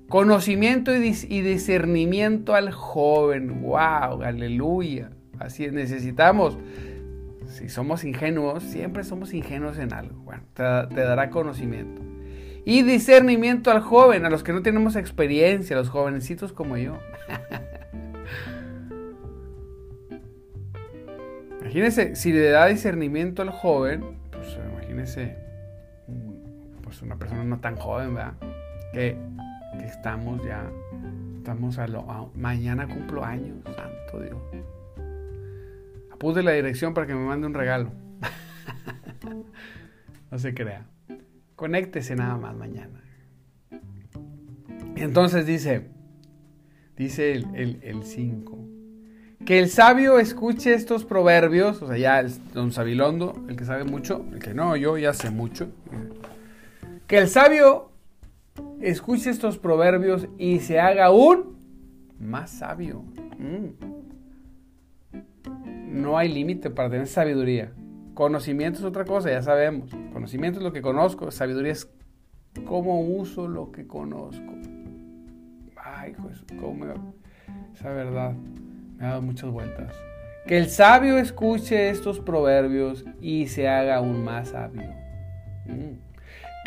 Conocimiento 0.09 0.91
y 0.95 1.41
discernimiento 1.41 2.55
al 2.55 2.71
joven. 2.71 3.61
¡Wow! 3.61 4.23
Aleluya. 4.23 5.11
Así 5.37 5.65
es, 5.65 5.71
necesitamos. 5.71 6.57
Si 7.49 7.67
somos 7.67 8.03
ingenuos, 8.03 8.63
siempre 8.63 9.03
somos 9.03 9.33
ingenuos 9.33 9.79
en 9.79 9.91
algo. 9.91 10.21
Bueno, 10.21 10.43
te, 10.53 10.61
dará 10.61 11.31
conocimiento. 11.31 12.03
Y 12.63 12.83
discernimiento 12.83 13.71
al 13.71 13.81
joven, 13.81 14.23
a 14.25 14.29
los 14.29 14.43
que 14.43 14.53
no 14.53 14.61
tenemos 14.61 14.95
experiencia, 14.95 15.75
a 15.75 15.79
los 15.79 15.89
jovencitos 15.89 16.53
como 16.53 16.77
yo. 16.77 16.99
imagínese, 21.61 22.15
si 22.15 22.31
le 22.31 22.51
da 22.51 22.67
discernimiento 22.67 23.41
al 23.41 23.49
joven, 23.49 24.19
pues 24.31 24.55
imagínese 24.71 25.35
pues 26.83 27.01
una 27.01 27.17
persona 27.17 27.43
no 27.43 27.59
tan 27.59 27.75
joven, 27.75 28.13
¿verdad? 28.13 28.35
Que 28.93 29.17
estamos 29.83 30.45
ya, 30.45 30.69
estamos 31.37 31.79
a 31.79 31.87
lo, 31.87 32.31
mañana 32.35 32.87
cumplo 32.87 33.25
años, 33.25 33.57
santo 33.63 34.21
Dios. 34.21 34.37
Apunte 36.19 36.43
la 36.43 36.51
dirección 36.51 36.93
para 36.93 37.07
que 37.07 37.15
me 37.15 37.25
mande 37.25 37.47
un 37.47 37.53
regalo. 37.53 37.93
no 40.29 40.38
se 40.38 40.53
crea. 40.53 40.85
Conéctese 41.55 42.13
nada 42.13 42.35
más 42.35 42.53
mañana. 42.57 43.01
Entonces 44.97 45.45
dice, 45.45 45.88
dice 46.97 47.31
el 47.31 48.03
5, 48.03 48.67
que 49.45 49.59
el 49.59 49.69
sabio 49.69 50.19
escuche 50.19 50.73
estos 50.73 51.05
proverbios, 51.05 51.81
o 51.81 51.88
sea, 51.88 51.97
ya 51.97 52.19
el, 52.19 52.33
don 52.51 52.73
Sabilondo, 52.73 53.41
el 53.47 53.55
que 53.55 53.63
sabe 53.63 53.85
mucho, 53.85 54.25
el 54.33 54.39
que 54.39 54.53
no, 54.53 54.75
yo 54.75 54.97
ya 54.97 55.13
sé 55.13 55.31
mucho, 55.31 55.69
que 57.07 57.17
el 57.17 57.29
sabio 57.29 57.93
escuche 58.81 59.29
estos 59.29 59.57
proverbios 59.57 60.27
y 60.38 60.59
se 60.59 60.81
haga 60.81 61.05
aún 61.05 61.57
más 62.19 62.49
sabio. 62.49 63.05
Mm. 63.38 63.98
No 65.89 66.17
hay 66.17 66.29
límite 66.29 66.69
para 66.69 66.89
tener 66.89 67.08
sabiduría. 67.08 67.72
Conocimiento 68.13 68.79
es 68.79 68.86
otra 68.86 69.05
cosa, 69.05 69.29
ya 69.29 69.41
sabemos. 69.41 69.91
Conocimiento 70.13 70.60
es 70.60 70.63
lo 70.63 70.71
que 70.71 70.82
conozco, 70.82 71.32
sabiduría 71.32 71.71
es 71.71 71.89
cómo 72.65 73.02
uso 73.02 73.47
lo 73.47 73.71
que 73.71 73.88
conozco. 73.88 74.54
Ay, 75.75 76.13
pues, 76.21 76.43
cómo 76.60 76.86
esa 77.73 77.89
verdad 77.89 78.34
me 78.97 79.06
ha 79.06 79.10
dado 79.10 79.21
muchas 79.21 79.49
vueltas. 79.49 79.93
Que 80.45 80.58
el 80.58 80.69
sabio 80.69 81.17
escuche 81.17 81.89
estos 81.89 82.19
proverbios 82.19 83.06
y 83.21 83.47
se 83.47 83.67
haga 83.67 83.97
aún 83.97 84.23
más 84.23 84.49
sabio. 84.49 84.93
Mm 85.65 86.10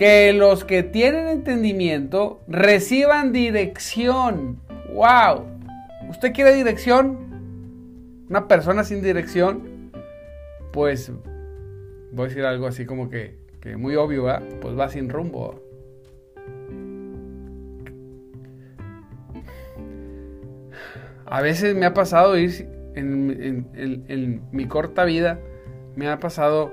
que 0.03 0.33
los 0.33 0.65
que 0.65 0.83
tienen 0.83 1.29
entendimiento 1.29 2.41
reciban 2.49 3.33
dirección. 3.33 4.61
¡Wow! 4.93 5.47
¿Usted 6.09 6.33
quiere 6.33 6.55
dirección? 6.55 7.32
Una 8.33 8.49
persona 8.49 8.83
sin 8.83 9.03
dirección, 9.03 9.93
pues 10.73 11.13
voy 12.13 12.25
a 12.25 12.29
decir 12.29 12.47
algo 12.47 12.67
así 12.67 12.87
como 12.87 13.11
que, 13.11 13.37
muy 13.77 13.95
obvio, 13.97 14.23
¿verdad? 14.23 14.43
Pues 14.59 14.75
va 14.75 14.89
sin 14.89 15.11
rumbo. 15.11 15.61
A 21.27 21.43
veces 21.43 21.77
me 21.77 21.85
ha 21.85 21.93
pasado 21.93 22.39
ir 22.39 22.67
en, 22.95 23.67
en 23.75 24.43
mi 24.51 24.65
corta 24.65 25.05
vida, 25.05 25.39
me 25.95 26.09
ha 26.09 26.19
pasado 26.19 26.73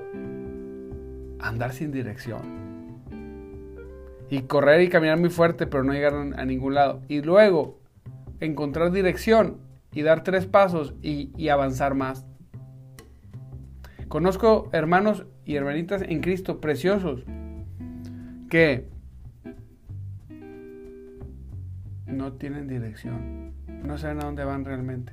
andar 1.40 1.74
sin 1.74 1.92
dirección 1.92 2.40
y 4.30 4.40
correr 4.44 4.80
y 4.80 4.88
caminar 4.88 5.18
muy 5.18 5.28
fuerte, 5.28 5.66
pero 5.66 5.84
no 5.84 5.92
llegar 5.92 6.14
a 6.14 6.44
ningún 6.46 6.72
lado. 6.72 7.02
Y 7.06 7.20
luego 7.20 7.78
encontrar 8.40 8.92
dirección 8.92 9.68
y 9.92 10.02
dar 10.02 10.22
tres 10.22 10.46
pasos 10.46 10.94
y, 11.02 11.48
avanzar 11.48 11.94
más. 11.94 12.26
Conozco 14.08 14.68
hermanos 14.72 15.26
y 15.44 15.56
hermanitas 15.56 16.02
en 16.02 16.20
Cristo 16.20 16.60
preciosos 16.60 17.24
que 18.48 18.88
no 22.06 22.32
tienen 22.32 22.66
dirección, 22.66 23.52
no 23.84 23.98
saben 23.98 24.18
a 24.18 24.24
dónde 24.24 24.44
van 24.44 24.64
realmente. 24.64 25.12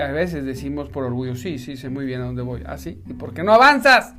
a 0.00 0.12
veces 0.12 0.44
decimos 0.44 0.88
por 0.88 1.04
orgullo, 1.04 1.36
sí, 1.36 1.58
sí, 1.58 1.76
sé 1.76 1.90
muy 1.90 2.06
bien 2.06 2.20
a 2.22 2.24
dónde 2.24 2.42
voy. 2.42 2.62
Así, 2.66 3.00
ah, 3.04 3.10
¿y 3.10 3.14
por 3.14 3.32
qué 3.32 3.44
no 3.44 3.52
avanzas? 3.52 4.16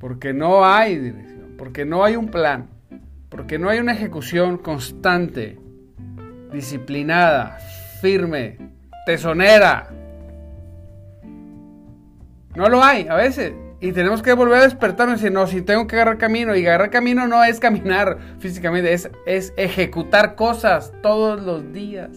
porque 0.00 0.32
no 0.32 0.64
hay 0.64 0.98
dirección, 0.98 1.54
porque 1.58 1.84
no 1.84 2.02
hay 2.02 2.16
un 2.16 2.28
plan, 2.28 2.68
porque 3.50 3.58
no 3.58 3.68
hay 3.68 3.80
una 3.80 3.94
ejecución 3.94 4.58
constante, 4.58 5.58
disciplinada, 6.52 7.58
firme, 8.00 8.58
tesonera. 9.04 9.88
No 12.54 12.68
lo 12.68 12.80
hay 12.80 13.08
a 13.08 13.16
veces. 13.16 13.52
Y 13.80 13.90
tenemos 13.90 14.22
que 14.22 14.34
volver 14.34 14.60
a 14.60 14.62
despertarnos 14.62 15.14
y 15.14 15.22
decir, 15.22 15.32
no, 15.32 15.48
si 15.48 15.62
tengo 15.62 15.88
que 15.88 15.96
agarrar 15.96 16.16
camino. 16.16 16.54
Y 16.54 16.64
agarrar 16.64 16.90
camino 16.90 17.26
no 17.26 17.42
es 17.42 17.58
caminar 17.58 18.18
físicamente, 18.38 18.92
es, 18.92 19.10
es 19.26 19.52
ejecutar 19.56 20.36
cosas 20.36 20.92
todos 21.02 21.42
los 21.42 21.72
días. 21.72 22.10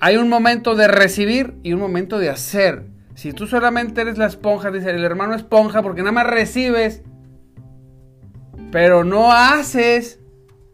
Hay 0.00 0.16
un 0.16 0.28
momento 0.28 0.74
de 0.74 0.88
recibir 0.88 1.54
y 1.62 1.72
un 1.72 1.78
momento 1.78 2.18
de 2.18 2.30
hacer. 2.30 2.82
Si 3.14 3.32
tú 3.32 3.46
solamente 3.46 4.00
eres 4.00 4.18
la 4.18 4.26
esponja, 4.26 4.72
dice 4.72 4.90
el 4.90 5.04
hermano 5.04 5.36
esponja, 5.36 5.82
porque 5.82 6.00
nada 6.00 6.10
más 6.10 6.26
recibes, 6.26 7.04
pero 8.74 9.04
no 9.04 9.30
haces, 9.30 10.18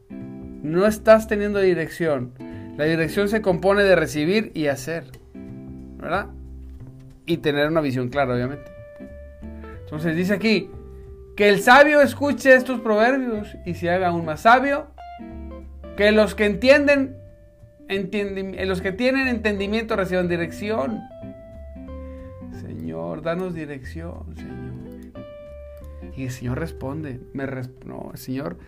no 0.09 0.87
estás 0.87 1.29
teniendo 1.29 1.61
dirección. 1.61 2.33
La 2.79 2.87
dirección 2.87 3.29
se 3.29 3.43
compone 3.43 3.83
de 3.83 3.95
recibir 3.95 4.53
y 4.55 4.69
hacer, 4.69 5.05
¿verdad? 5.99 6.29
Y 7.27 7.37
tener 7.37 7.69
una 7.69 7.83
visión 7.83 8.09
clara, 8.09 8.33
obviamente. 8.33 8.73
Entonces 9.81 10.17
dice 10.17 10.33
aquí, 10.33 10.71
que 11.37 11.51
el 11.51 11.61
sabio 11.61 12.01
escuche 12.01 12.55
estos 12.55 12.81
proverbios 12.81 13.55
y 13.67 13.75
se 13.75 13.91
haga 13.91 14.09
aún 14.09 14.25
más 14.25 14.41
sabio, 14.41 14.87
que 15.99 16.11
los 16.11 16.35
que 16.35 16.47
entienden, 16.47 17.19
entienden 17.87 18.67
los 18.67 18.81
que 18.81 18.93
tienen 18.93 19.29
entendimiento 19.29 19.95
reciban 19.95 20.27
dirección. 20.27 21.03
Señor, 22.63 23.21
danos 23.21 23.53
dirección, 23.53 24.35
Señor. 24.37 24.60
Y 26.21 26.25
el 26.25 26.31
Señor 26.31 26.59
responde, 26.59 27.19
me 27.33 27.47
no, 27.87 28.11
Señor, 28.13 28.59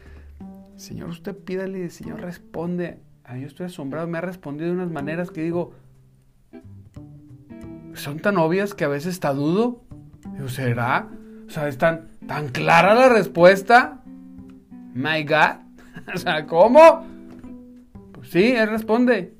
Señor, 0.76 1.10
usted 1.10 1.36
pídale, 1.36 1.84
el 1.84 1.90
Señor 1.90 2.22
responde. 2.22 2.98
Ah, 3.24 3.36
yo 3.36 3.46
estoy 3.46 3.66
asombrado, 3.66 4.06
me 4.06 4.16
ha 4.16 4.22
respondido 4.22 4.70
de 4.70 4.76
unas 4.76 4.90
maneras 4.90 5.30
que 5.30 5.42
digo, 5.42 5.74
son 7.92 8.20
tan 8.20 8.38
obvias 8.38 8.72
que 8.72 8.84
a 8.84 8.88
veces 8.88 9.12
está 9.12 9.34
dudo. 9.34 9.82
Digo, 10.32 10.48
¿será? 10.48 11.10
O 11.46 11.50
sea, 11.50 11.68
es 11.68 11.76
tan, 11.76 12.08
tan 12.26 12.48
clara 12.48 12.94
la 12.94 13.10
respuesta. 13.10 14.00
My 14.94 15.22
God. 15.22 15.56
o 16.14 16.16
sea, 16.16 16.46
¿cómo? 16.46 17.04
Pues 18.12 18.30
sí, 18.30 18.52
Él 18.52 18.70
responde. 18.70 19.34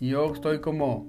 Y 0.00 0.08
yo 0.08 0.32
estoy 0.32 0.60
como, 0.60 1.06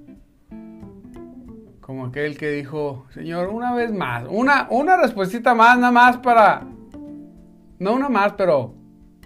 como 1.85 2.05
aquel 2.05 2.37
que 2.37 2.49
dijo, 2.49 3.05
Señor, 3.13 3.49
una 3.49 3.75
vez 3.75 3.91
más, 3.91 4.23
una, 4.29 4.67
una 4.69 4.95
más, 4.95 5.77
nada 5.77 5.91
más 5.91 6.17
para, 6.17 6.63
no 7.77 7.93
una 7.93 8.07
más, 8.07 8.33
pero 8.33 8.73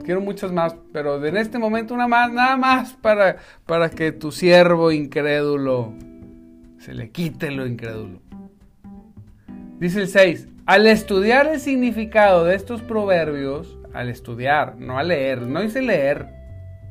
quiero 0.04 0.22
muchas 0.22 0.52
más, 0.52 0.76
pero 0.92 1.24
en 1.24 1.38
este 1.38 1.60
momento 1.60 1.94
una 1.94 2.08
más, 2.08 2.32
nada 2.32 2.58
más 2.58 2.94
para, 2.94 3.38
para 3.68 3.92
que 3.92 4.12
tu 4.12 4.32
siervo 4.32 4.92
incrédulo 4.92 5.94
se 6.80 6.96
le 6.96 7.12
quite 7.12 7.52
lo 7.52 7.68
incrédulo. 7.68 8.22
Dice 9.80 10.02
el 10.02 10.08
6, 10.08 10.48
al 10.66 10.88
estudiar 10.88 11.46
el 11.48 11.60
significado 11.60 12.44
de 12.44 12.56
estos 12.56 12.82
proverbios, 12.82 13.78
al 13.94 14.10
estudiar, 14.10 14.78
no 14.78 14.98
a 14.98 15.04
leer, 15.04 15.44
no 15.44 15.62
dice 15.62 15.84
leer, 15.84 16.28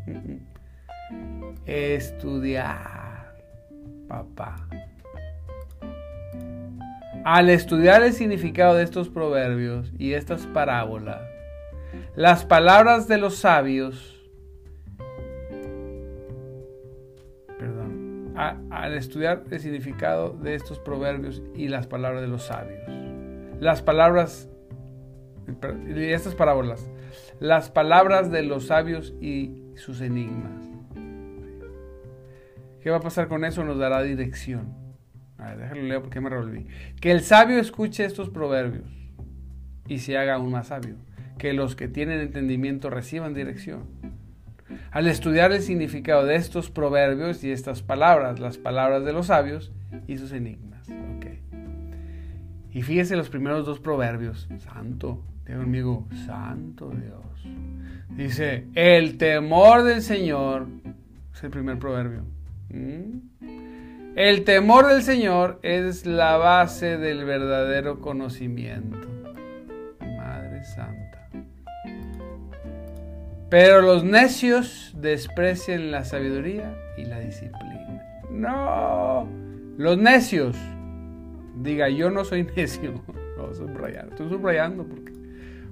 estudiar, 1.67 3.35
papá. 4.07 4.66
Al 7.27 7.51
estudiar 7.51 8.05
el 8.05 8.13
significado 8.13 8.77
de 8.77 8.85
estos 8.85 9.09
proverbios 9.09 9.93
y 9.99 10.13
estas 10.13 10.47
parábolas, 10.47 11.23
las 12.15 12.45
palabras 12.45 13.09
de 13.09 13.19
los 13.19 13.35
sabios, 13.39 14.25
perdón, 17.59 18.33
al 18.37 18.95
estudiar 18.95 19.43
el 19.51 19.59
significado 19.59 20.39
de 20.41 20.55
estos 20.55 20.79
proverbios 20.79 21.43
y 21.57 21.67
las 21.67 21.89
palabras 21.89 22.23
de 22.23 22.29
los 22.29 22.45
sabios, 22.45 22.89
las 23.59 23.83
palabras 23.83 24.49
y 25.97 26.05
estas 26.05 26.37
parábolas, 26.37 26.89
las 27.41 27.71
palabras 27.71 28.31
de 28.31 28.45
los 28.45 28.69
sabios 28.69 29.15
y 29.21 29.65
sus 29.75 30.01
enigmas. 30.01 30.65
¿Qué 32.81 32.91
va 32.91 32.99
a 32.99 33.01
pasar 33.01 33.27
con 33.27 33.45
eso? 33.45 33.65
Nos 33.65 33.79
dará 33.79 34.01
dirección. 34.03 34.86
A 35.47 35.51
ver, 35.51 35.59
déjalo 35.59 35.83
leer 35.83 36.01
porque 36.01 36.21
me 36.21 36.29
revolví. 36.29 36.67
Que 37.01 37.13
el 37.13 37.21
sabio 37.21 37.59
escuche 37.59 38.05
estos 38.05 38.31
proverbios 38.31 38.89
y 39.87 39.99
se 39.99 40.19
haga 40.19 40.35
aún 40.35 40.51
más 40.51 40.69
sabio. 40.69 40.97
Que 41.39 41.53
los 41.53 41.77
que 41.77 41.89
tienen 41.89 42.21
entendimiento 42.21 42.91
reciban 42.91 43.35
dirección. 43.35 43.85
Al 44.91 45.07
estudiar 45.07 45.53
el 45.53 45.63
significado 45.63 46.25
de 46.25 46.35
estos 46.35 46.71
proverbios 46.71 47.45
y 47.45 47.53
estas 47.53 47.83
palabras, 47.83 48.41
las 48.41 48.59
palabras 48.59 49.05
de 49.05 49.13
los 49.13 49.27
sabios 49.27 49.73
y 50.07 50.19
sus 50.19 50.33
enigmas. 50.33 50.89
Okay. 51.19 51.41
Y 52.73 52.83
fíjese 52.83 53.17
los 53.17 53.29
primeros 53.29 53.65
dos 53.65 53.79
proverbios. 53.79 54.49
Santo, 54.59 55.23
digo 55.47 55.61
conmigo, 55.61 56.09
santo 56.27 56.91
Dios. 56.91 57.55
Dice, 58.17 58.67
el 58.75 59.19
temor 59.19 59.85
del 59.85 60.03
Señor 60.03 60.67
es 61.33 61.45
el 61.45 61.51
primer 61.51 61.79
proverbio. 61.79 62.25
¿Mm? 62.71 63.76
El 64.17 64.45
temor 64.45 64.87
del 64.87 65.03
Señor 65.03 65.59
es 65.63 66.07
la 66.07 66.39
base 66.39 66.97
del 66.97 67.27
verdadero 67.27 68.01
conocimiento. 68.01 69.07
Madre 70.01 70.65
Santa. 70.65 71.29
Pero 73.51 73.83
los 73.83 74.05
necios 74.05 74.95
desprecian 74.97 75.91
la 75.91 76.07
sabiduría 76.07 76.75
y 76.97 77.05
la 77.05 77.21
disciplina. 77.21 78.03
No, 78.31 79.29
los 79.77 79.99
necios. 79.99 80.57
Diga, 81.57 81.91
yo 81.91 82.11
no 82.11 82.25
soy 82.25 82.45
necio. 82.57 83.05
No, 83.37 83.53
subrayar. 83.53 84.09
Estoy 84.09 84.31
subrayando 84.31 84.85
porque 84.85 85.13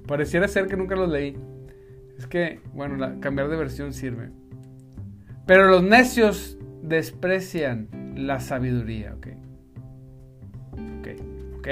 pareciera 0.05 0.47
ser 0.47 0.67
que 0.67 0.77
nunca 0.77 0.95
los 0.95 1.09
leí. 1.09 1.35
Es 2.19 2.27
que, 2.27 2.61
bueno, 2.75 3.19
cambiar 3.21 3.49
de 3.49 3.55
versión 3.55 3.91
sirve. 3.91 4.29
Pero 5.47 5.65
los 5.67 5.81
necios 5.81 6.59
desprecian 6.83 8.04
la 8.15 8.39
sabiduría, 8.39 9.13
¿ok? 9.15 9.27
Ok, 10.73 11.07
ok. 11.57 11.67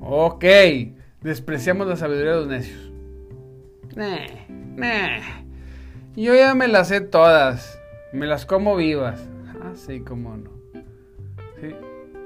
Ok, 0.00 0.44
despreciamos 1.22 1.86
la 1.86 1.96
sabiduría 1.96 2.32
de 2.32 2.36
los 2.36 2.48
necios. 2.48 2.92
Nah, 3.96 4.26
nah. 4.76 5.20
Yo 6.14 6.34
ya 6.34 6.54
me 6.54 6.68
las 6.68 6.88
sé 6.88 7.00
todas. 7.00 7.78
Me 8.12 8.26
las 8.26 8.46
como 8.46 8.76
vivas. 8.76 9.28
Ah, 9.62 9.72
sí, 9.74 10.00
cómo 10.00 10.36
no. 10.36 10.50
Sí, 11.60 11.74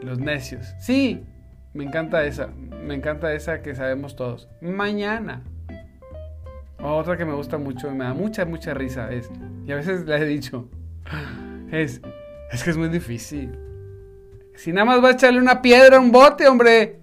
los 0.03 0.19
necios. 0.19 0.75
Sí, 0.79 1.25
me 1.73 1.85
encanta 1.85 2.25
esa. 2.25 2.49
Me 2.49 2.95
encanta 2.95 3.33
esa 3.33 3.63
que 3.63 3.75
sabemos 3.75 4.17
todos. 4.17 4.49
Mañana. 4.61 5.43
Otra 6.83 7.17
que 7.17 7.25
me 7.25 7.35
gusta 7.35 7.59
mucho 7.59 7.91
y 7.91 7.95
me 7.95 8.05
da 8.05 8.15
mucha, 8.15 8.45
mucha 8.47 8.73
risa 8.73 9.13
es, 9.13 9.31
y 9.67 9.73
a 9.73 9.77
veces 9.77 10.07
le 10.07 10.17
he 10.17 10.25
dicho, 10.25 10.69
es, 11.71 12.01
es 12.53 12.65
que 12.65 12.71
es 12.71 12.77
muy 12.77 12.89
difícil. 12.89 13.59
Si 14.55 14.73
nada 14.73 14.85
más 14.85 15.03
va 15.03 15.09
a 15.09 15.13
echarle 15.13 15.41
una 15.41 15.63
piedra 15.63 15.97
a 15.97 16.01
un 16.01 16.13
bote, 16.13 16.47
hombre. 16.49 17.01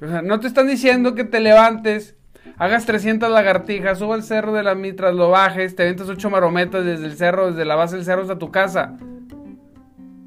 O 0.00 0.06
sea, 0.06 0.22
no 0.22 0.40
te 0.40 0.46
están 0.46 0.66
diciendo 0.66 1.14
que 1.14 1.24
te 1.24 1.38
levantes, 1.38 2.16
hagas 2.56 2.86
300 2.86 3.30
lagartijas, 3.30 3.98
suba 3.98 4.16
el 4.16 4.22
cerro 4.22 4.54
de 4.54 4.62
las 4.62 4.76
mitras, 4.76 5.14
lo 5.14 5.28
bajes, 5.30 5.76
te 5.76 5.82
aventas 5.82 6.08
8 6.08 6.30
marometas 6.30 6.84
desde 6.84 7.06
el 7.06 7.16
cerro, 7.16 7.50
desde 7.50 7.66
la 7.66 7.74
base 7.74 7.96
del 7.96 8.04
cerro 8.04 8.22
hasta 8.22 8.38
tu 8.38 8.50
casa. 8.50 8.96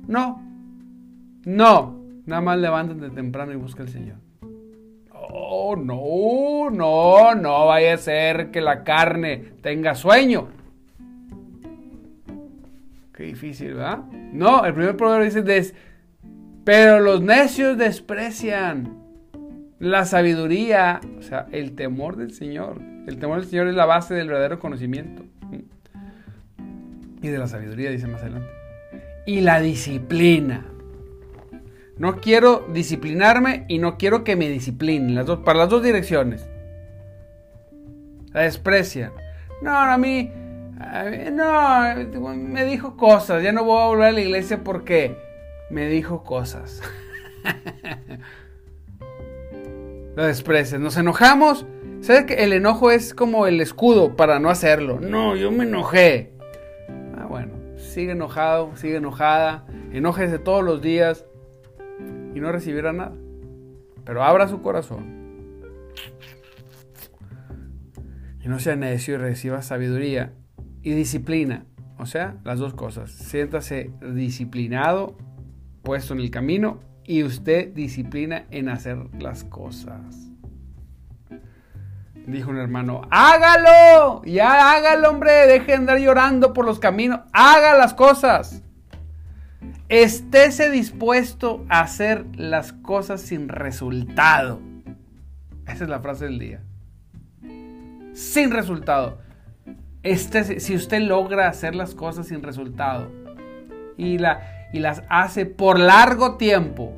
No. 0.07 0.43
No. 1.45 1.99
Nada 2.25 2.41
más 2.41 2.59
levántate 2.59 3.09
temprano 3.09 3.53
y 3.53 3.55
busca 3.55 3.81
al 3.81 3.89
Señor. 3.89 4.17
Oh, 5.11 5.75
no, 5.75 6.69
no, 6.69 7.33
no 7.33 7.65
vaya 7.65 7.95
a 7.95 7.97
ser 7.97 8.51
que 8.51 8.61
la 8.61 8.83
carne 8.83 9.53
tenga 9.61 9.95
sueño. 9.95 10.58
Qué 13.19 13.25
difícil, 13.25 13.73
¿verdad? 13.73 14.05
No, 14.31 14.63
el 14.63 14.73
primer 14.73 14.95
proverbio 14.95 15.43
dice, 15.43 15.73
pero 16.63 17.01
los 17.01 17.21
necios 17.21 17.77
desprecian 17.77 18.97
la 19.77 20.05
sabiduría, 20.05 21.01
o 21.17 21.21
sea, 21.21 21.45
el 21.51 21.75
temor 21.75 22.15
del 22.15 22.31
Señor. 22.31 22.79
El 23.07 23.19
temor 23.19 23.41
del 23.41 23.49
Señor 23.49 23.67
es 23.67 23.75
la 23.75 23.85
base 23.85 24.13
del 24.13 24.29
verdadero 24.29 24.59
conocimiento. 24.59 25.25
Y 27.21 27.27
de 27.27 27.37
la 27.37 27.47
sabiduría, 27.47 27.91
dice 27.91 28.07
más 28.07 28.21
adelante. 28.21 28.47
Y 29.25 29.41
la 29.41 29.59
disciplina. 29.59 30.65
No 31.97 32.21
quiero 32.21 32.69
disciplinarme 32.71 33.65
y 33.67 33.79
no 33.79 33.97
quiero 33.97 34.23
que 34.23 34.37
me 34.37 34.47
disciplinen. 34.47 35.13
Las 35.13 35.25
dos, 35.25 35.39
para 35.39 35.59
las 35.59 35.67
dos 35.67 35.83
direcciones. 35.83 36.47
La 38.31 38.43
desprecia. 38.43 39.11
No, 39.61 39.75
a 39.75 39.97
mí, 39.97 40.31
no, 41.31 42.35
me 42.35 42.65
dijo 42.65 42.95
cosas. 42.95 43.43
Ya 43.43 43.51
no 43.51 43.63
voy 43.63 43.81
a 43.81 43.87
volver 43.87 44.07
a 44.07 44.11
la 44.11 44.21
iglesia 44.21 44.63
porque 44.63 45.17
me 45.69 45.87
dijo 45.87 46.23
cosas. 46.23 46.81
la 50.15 50.27
desprecia. 50.27 50.79
Nos 50.79 50.97
enojamos. 50.97 51.65
¿Sabes 52.01 52.25
que 52.25 52.45
el 52.45 52.53
enojo 52.53 52.91
es 52.91 53.13
como 53.13 53.45
el 53.45 53.59
escudo 53.59 54.15
para 54.15 54.39
no 54.39 54.49
hacerlo? 54.49 54.99
No, 55.01 55.35
yo 55.35 55.51
me 55.51 55.65
enojé. 55.65 56.31
Ah, 57.17 57.25
bueno, 57.25 57.55
sigue 57.75 58.13
enojado, 58.13 58.75
sigue 58.77 58.95
enojada. 58.95 59.65
Enójese 59.91 60.39
todos 60.39 60.63
los 60.63 60.81
días 60.81 61.25
y 62.33 62.39
no 62.39 62.53
recibirá 62.53 62.93
nada. 62.93 63.15
Pero 64.05 64.23
abra 64.23 64.47
su 64.47 64.61
corazón. 64.61 65.19
Y 68.41 68.47
no 68.47 68.59
sea 68.59 68.77
necio 68.77 69.15
y 69.15 69.17
reciba 69.17 69.61
sabiduría 69.61 70.31
y 70.81 70.91
disciplina. 70.91 71.65
O 71.97 72.05
sea, 72.05 72.37
las 72.43 72.59
dos 72.59 72.73
cosas. 72.73 73.11
Siéntase 73.11 73.91
disciplinado, 74.13 75.17
puesto 75.83 76.13
en 76.13 76.21
el 76.21 76.31
camino, 76.31 76.79
y 77.03 77.23
usted 77.23 77.73
disciplina 77.73 78.45
en 78.51 78.69
hacer 78.69 78.97
las 79.19 79.43
cosas. 79.43 80.29
Dijo 82.27 82.51
un 82.51 82.57
hermano, 82.57 83.01
hágalo, 83.09 84.21
ya 84.23 84.71
hágalo, 84.71 85.09
hombre, 85.09 85.31
deje 85.47 85.65
de 85.65 85.73
andar 85.73 85.97
llorando 85.97 86.53
por 86.53 86.65
los 86.65 86.79
caminos, 86.79 87.21
haga 87.33 87.75
las 87.75 87.95
cosas. 87.95 88.61
Estése 89.89 90.69
dispuesto 90.69 91.65
a 91.67 91.81
hacer 91.81 92.27
las 92.35 92.73
cosas 92.73 93.21
sin 93.21 93.49
resultado. 93.49 94.61
Esa 95.65 95.83
es 95.83 95.89
la 95.89 95.99
frase 95.99 96.25
del 96.25 96.37
día. 96.37 96.61
Sin 98.13 98.51
resultado. 98.51 99.17
Este, 100.01 100.59
si 100.59 100.75
usted 100.75 101.01
logra 101.01 101.47
hacer 101.47 101.75
las 101.75 101.93
cosas 101.93 102.27
sin 102.27 102.41
resultado 102.41 103.09
y, 103.97 104.17
la, 104.17 104.69
y 104.71 104.79
las 104.79 105.03
hace 105.09 105.45
por 105.45 105.77
largo 105.77 106.37
tiempo, 106.37 106.93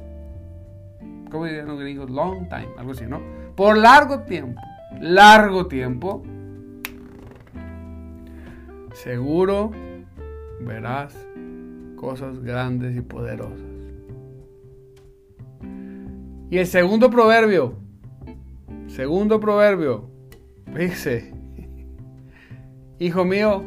¿cómo 1.32 1.46
dirían 1.46 1.68
los 1.68 1.80
gringos? 1.80 2.12
Long 2.12 2.48
time, 2.48 2.70
algo 2.78 2.92
así, 2.92 3.06
¿no? 3.08 3.20
Por 3.56 3.78
largo 3.78 4.20
tiempo, 4.20 4.62
largo 5.00 5.66
tiempo, 5.66 6.22
seguro 8.94 9.72
verás 10.60 11.16
cosas 11.96 12.40
grandes 12.40 12.96
y 12.96 13.02
poderosas. 13.02 13.60
Y 16.52 16.58
el 16.58 16.68
segundo 16.68 17.10
proverbio, 17.10 17.78
segundo 18.88 19.40
proverbio, 19.40 20.10
dice, 20.76 21.31
hijo 23.02 23.26
mío, 23.26 23.64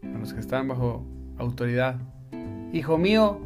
a 0.00 0.18
los 0.18 0.32
que 0.32 0.38
están 0.38 0.68
bajo 0.68 1.04
autoridad, 1.38 1.96
hijo 2.72 2.98
mío, 2.98 3.40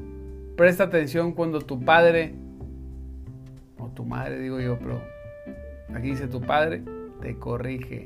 presta 0.55 0.85
atención 0.85 1.33
cuando 1.33 1.63
tu 1.63 1.83
padre, 1.83 2.35
o 3.79 3.89
tu 3.89 4.05
madre 4.05 4.39
digo 4.39 4.61
yo, 4.61 4.79
pero 4.79 5.01
aquí 5.95 6.11
dice 6.11 6.29
tu 6.29 6.43
padre, 6.43 6.83
te 7.23 7.39
corrige. 7.39 8.05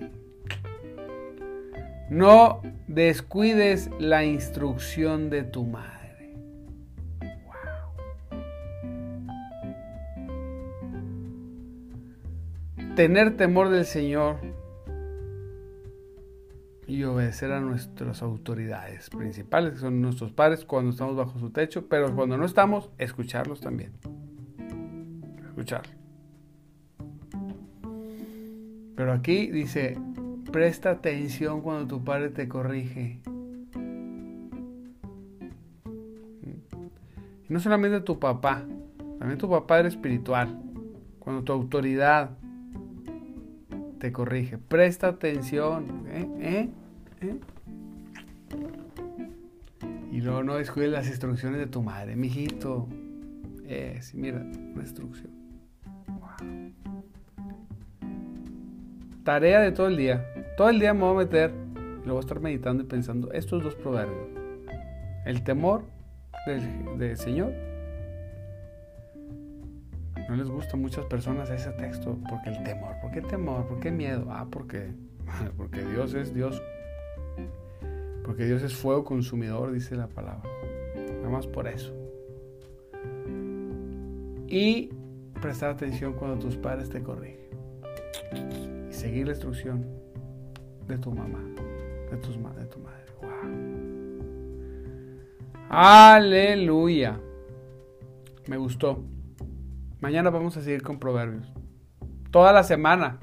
No 2.09 2.63
descuides 2.87 3.91
la 3.99 4.25
instrucción 4.25 5.29
de 5.29 5.43
tu 5.43 5.65
madre. 5.65 6.37
Tener 12.95 13.37
temor 13.37 13.71
del 13.71 13.87
Señor 13.87 14.54
y 16.87 17.05
obedecer 17.05 17.53
a 17.53 17.61
nuestras 17.61 18.23
autoridades 18.23 19.11
principales, 19.11 19.75
que 19.75 19.79
son 19.79 20.01
nuestros 20.01 20.33
padres 20.33 20.64
cuando 20.64 20.90
estamos 20.90 21.16
bajo 21.16 21.38
su 21.38 21.51
techo, 21.51 21.87
pero 21.88 22.14
cuando 22.14 22.37
no 22.37 22.44
estamos, 22.44 22.90
escucharlos 22.99 23.61
también. 23.61 23.92
Escucharlos. 25.49 25.94
Pero 28.97 29.12
aquí 29.12 29.51
dice, 29.51 29.99
presta 30.53 30.90
atención 30.90 31.62
cuando 31.62 31.87
tu 31.87 32.05
padre 32.05 32.31
te 32.31 32.49
corrige. 32.49 33.20
No 37.49 37.61
solamente 37.61 38.01
tu 38.01 38.18
papá, 38.18 38.64
también 39.18 39.38
tu 39.38 39.49
papá 39.49 39.81
era 39.81 39.88
espiritual. 39.88 40.61
Cuando 41.18 41.42
tu 41.42 41.53
autoridad 41.53 42.37
corrige, 44.12 44.59
presta 44.59 45.09
atención. 45.09 46.05
¿eh? 46.09 46.29
¿Eh? 46.40 46.69
¿Eh? 47.21 47.40
Y 50.12 50.21
luego 50.21 50.45
no 50.45 50.55
descuides 50.55 50.93
las 50.93 51.09
instrucciones 51.09 51.59
de 51.59 51.67
tu 51.67 51.83
madre, 51.83 52.14
mijito. 52.14 52.88
Es, 53.67 54.14
mira, 54.14 54.38
una 54.40 54.83
instrucción. 54.83 55.31
Tarea 59.25 59.61
de 59.61 59.73
todo 59.73 59.88
el 59.88 59.97
día. 59.97 60.25
Todo 60.57 60.69
el 60.69 60.79
día 60.79 60.95
me 60.95 61.01
voy 61.01 61.14
a 61.14 61.19
meter 61.25 61.53
y 62.05 62.07
lo 62.07 62.14
voy 62.14 62.19
a 62.19 62.21
estar 62.21 62.40
meditando 62.40 62.83
y 62.83 62.87
pensando 62.87 63.33
estos 63.33 63.62
dos 63.64 63.75
proverbios. 63.75 64.29
El 65.25 65.43
temor 65.43 65.85
del, 66.47 67.17
Señor. 67.17 67.53
No 70.35 70.42
les 70.42 70.51
gusta 70.51 70.73
a 70.73 70.81
muchas 70.81 71.07
personas 71.07 71.49
ese 71.49 71.70
texto 71.70 72.18
porque 72.29 72.51
el 72.51 72.61
temor. 72.64 72.97
¿Por 73.01 73.12
qué 73.12 73.23
temor? 73.23 73.68
¿Por 73.68 73.79
qué 73.79 73.92
miedo? 73.92 74.27
Ah, 74.31 74.49
porque, 74.51 74.90
porque 75.57 75.85
Dios 75.85 76.12
es 76.14 76.35
Dios. 76.35 76.61
Porque 78.25 78.44
Dios 78.44 78.61
es 78.64 78.75
fuego 78.75 79.05
consumidor, 79.05 79.70
dice 79.70 79.94
la 79.94 80.09
palabra. 80.09 80.42
Nada 81.18 81.29
más 81.29 81.47
por 81.47 81.68
eso. 81.68 81.94
Y 84.49 84.90
prestar 85.40 85.70
atención 85.70 86.14
cuando 86.14 86.37
tus 86.40 86.57
padres 86.57 86.90
te 86.90 87.01
corrigen 87.01 87.49
seguir 88.90 89.27
la 89.27 89.35
instrucción 89.35 89.87
de 90.88 90.99
tu 90.99 91.12
mamá, 91.12 91.44
de, 92.11 92.16
tus, 92.16 92.35
de 92.35 92.64
tu 92.66 92.81
madre. 92.81 93.05
Aleluya. 95.68 97.20
Me 98.49 98.57
gustó. 98.57 99.13
Mañana 100.05 100.29
vamos 100.29 100.55
a 100.59 100.61
seguir 100.61 100.83
con 100.83 100.99
proverbios. 100.99 101.51
Toda 102.31 102.53
la 102.53 102.62
semana 102.62 103.21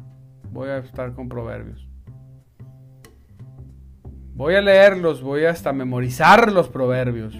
voy 0.51 0.67
a 0.69 0.79
estar 0.79 1.13
con 1.13 1.29
proverbios. 1.29 1.87
Voy 4.33 4.55
a 4.55 4.61
leerlos, 4.61 5.21
voy 5.21 5.45
hasta 5.45 5.73
memorizar 5.73 6.51
los 6.51 6.69
proverbios. 6.69 7.39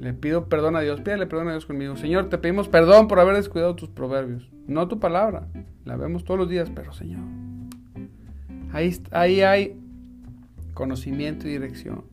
Le 0.00 0.12
pido 0.12 0.50
perdón 0.50 0.76
a 0.76 0.80
Dios, 0.82 1.00
pídale 1.00 1.26
perdón 1.26 1.48
a 1.48 1.52
Dios 1.52 1.64
conmigo. 1.64 1.96
Señor, 1.96 2.28
te 2.28 2.36
pedimos 2.36 2.68
perdón 2.68 3.08
por 3.08 3.18
haber 3.18 3.34
descuidado 3.34 3.74
tus 3.74 3.88
proverbios. 3.88 4.52
No 4.66 4.86
tu 4.86 5.00
palabra, 5.00 5.48
la 5.86 5.96
vemos 5.96 6.24
todos 6.24 6.40
los 6.40 6.50
días, 6.50 6.70
pero 6.74 6.92
Señor, 6.92 7.24
ahí, 8.74 8.94
ahí 9.12 9.40
hay 9.40 9.80
conocimiento 10.74 11.48
y 11.48 11.52
dirección. 11.52 12.04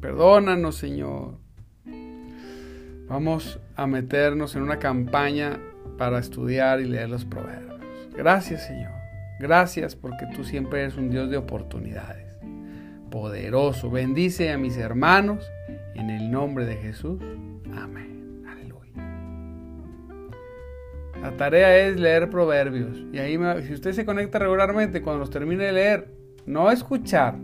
Perdónanos, 0.00 0.76
Señor. 0.76 1.43
Vamos 3.08 3.60
a 3.76 3.86
meternos 3.86 4.56
en 4.56 4.62
una 4.62 4.78
campaña 4.78 5.60
para 5.98 6.18
estudiar 6.18 6.80
y 6.80 6.86
leer 6.86 7.10
los 7.10 7.24
proverbios. 7.24 7.80
Gracias, 8.16 8.66
Señor. 8.66 8.92
Gracias 9.38 9.94
porque 9.94 10.26
tú 10.34 10.44
siempre 10.44 10.80
eres 10.80 10.96
un 10.96 11.10
Dios 11.10 11.28
de 11.28 11.36
oportunidades. 11.36 12.36
Poderoso. 13.10 13.90
Bendice 13.90 14.50
a 14.52 14.58
mis 14.58 14.76
hermanos 14.76 15.44
en 15.94 16.10
el 16.10 16.30
nombre 16.30 16.64
de 16.64 16.76
Jesús. 16.76 17.20
Amén. 17.76 18.42
Aleluya. 18.48 19.02
La 21.20 21.36
tarea 21.36 21.76
es 21.86 22.00
leer 22.00 22.30
proverbios. 22.30 23.04
Y 23.12 23.18
ahí, 23.18 23.38
si 23.66 23.74
usted 23.74 23.92
se 23.92 24.06
conecta 24.06 24.38
regularmente, 24.38 25.02
cuando 25.02 25.20
los 25.20 25.30
termine 25.30 25.64
de 25.64 25.72
leer, 25.72 26.14
no 26.46 26.70
escuchar. 26.70 27.36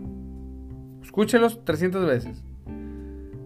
Escúchelos 1.03 1.63
300 1.63 2.05
veces. 2.05 2.43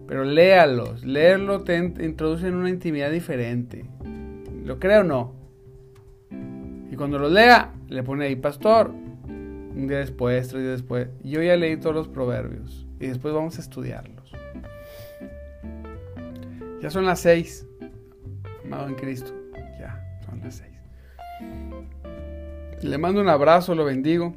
Pero 0.06 0.24
léalos. 0.24 1.04
Leerlo 1.04 1.62
te 1.62 1.76
introduce 1.76 2.46
en 2.46 2.54
una 2.54 2.70
intimidad 2.70 3.10
diferente. 3.10 3.84
¿Lo 4.64 4.78
creo 4.78 5.00
o 5.00 5.04
no? 5.04 5.34
Y 6.90 6.96
cuando 6.96 7.18
lo 7.18 7.28
lea, 7.28 7.72
le 7.88 8.02
pone 8.02 8.26
ahí, 8.26 8.36
pastor. 8.36 8.90
Un 8.90 9.86
día 9.88 9.98
después, 9.98 10.48
tres 10.48 10.62
días 10.62 10.78
después. 10.78 11.08
Yo 11.22 11.42
ya 11.42 11.56
leí 11.56 11.76
todos 11.76 11.94
los 11.94 12.08
proverbios. 12.08 12.86
Y 12.98 13.06
después 13.08 13.34
vamos 13.34 13.58
a 13.58 13.60
estudiarlos. 13.60 14.32
Ya 16.80 16.90
son 16.90 17.04
las 17.04 17.20
seis, 17.20 17.66
amado 18.64 18.88
en 18.88 18.94
Cristo. 18.94 19.32
Ya, 19.78 20.20
son 20.24 20.40
las 20.40 20.54
seis. 20.56 20.76
Le 22.82 22.98
mando 22.98 23.20
un 23.20 23.28
abrazo, 23.28 23.74
lo 23.74 23.84
bendigo. 23.84 24.34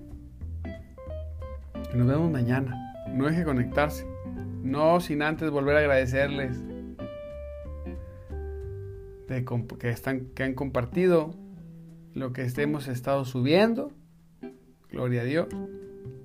Y 1.94 1.98
nos 1.98 2.08
vemos 2.08 2.32
mañana. 2.32 2.76
No 3.14 3.26
deje 3.26 3.44
conectarse. 3.44 4.06
No 4.64 5.00
sin 5.00 5.22
antes 5.22 5.50
volver 5.50 5.78
a 5.78 5.80
agradecerles 5.80 6.58
de 9.28 9.46
que, 9.80 9.90
están, 9.90 10.26
que 10.34 10.44
han 10.44 10.54
compartido 10.54 11.32
lo 12.14 12.34
que 12.34 12.48
hemos 12.58 12.88
estado 12.88 13.26
subiendo. 13.26 13.92
Gloria 14.92 15.22
a 15.22 15.26
Dios. 15.26 15.48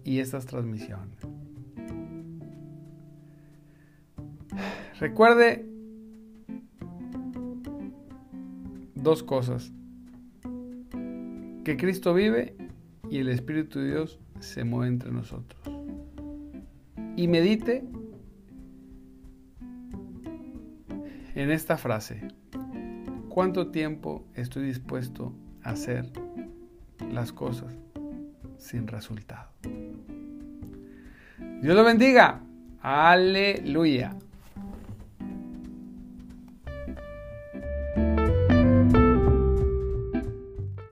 Y 0.04 0.20
estas 0.20 0.46
transmisiones. 0.46 1.18
Recuerde 4.98 5.66
dos 8.94 9.22
cosas. 9.22 9.72
Que 11.64 11.76
Cristo 11.76 12.14
vive 12.14 12.56
y 13.10 13.18
el 13.18 13.28
Espíritu 13.28 13.78
de 13.78 13.88
Dios 13.88 14.18
se 14.40 14.64
mueve 14.64 14.88
entre 14.88 15.12
nosotros. 15.12 15.62
Y 17.16 17.28
medite 17.28 17.84
en 21.34 21.50
esta 21.50 21.76
frase. 21.76 22.28
¿Cuánto 23.28 23.68
tiempo 23.68 24.24
estoy 24.34 24.66
dispuesto 24.66 25.34
a 25.62 25.70
hacer 25.70 26.10
las 27.10 27.32
cosas 27.32 27.74
sin 28.58 28.86
resultado? 28.86 29.50
Dios 31.60 31.74
lo 31.74 31.84
bendiga. 31.84 32.40
Aleluya. 32.80 34.16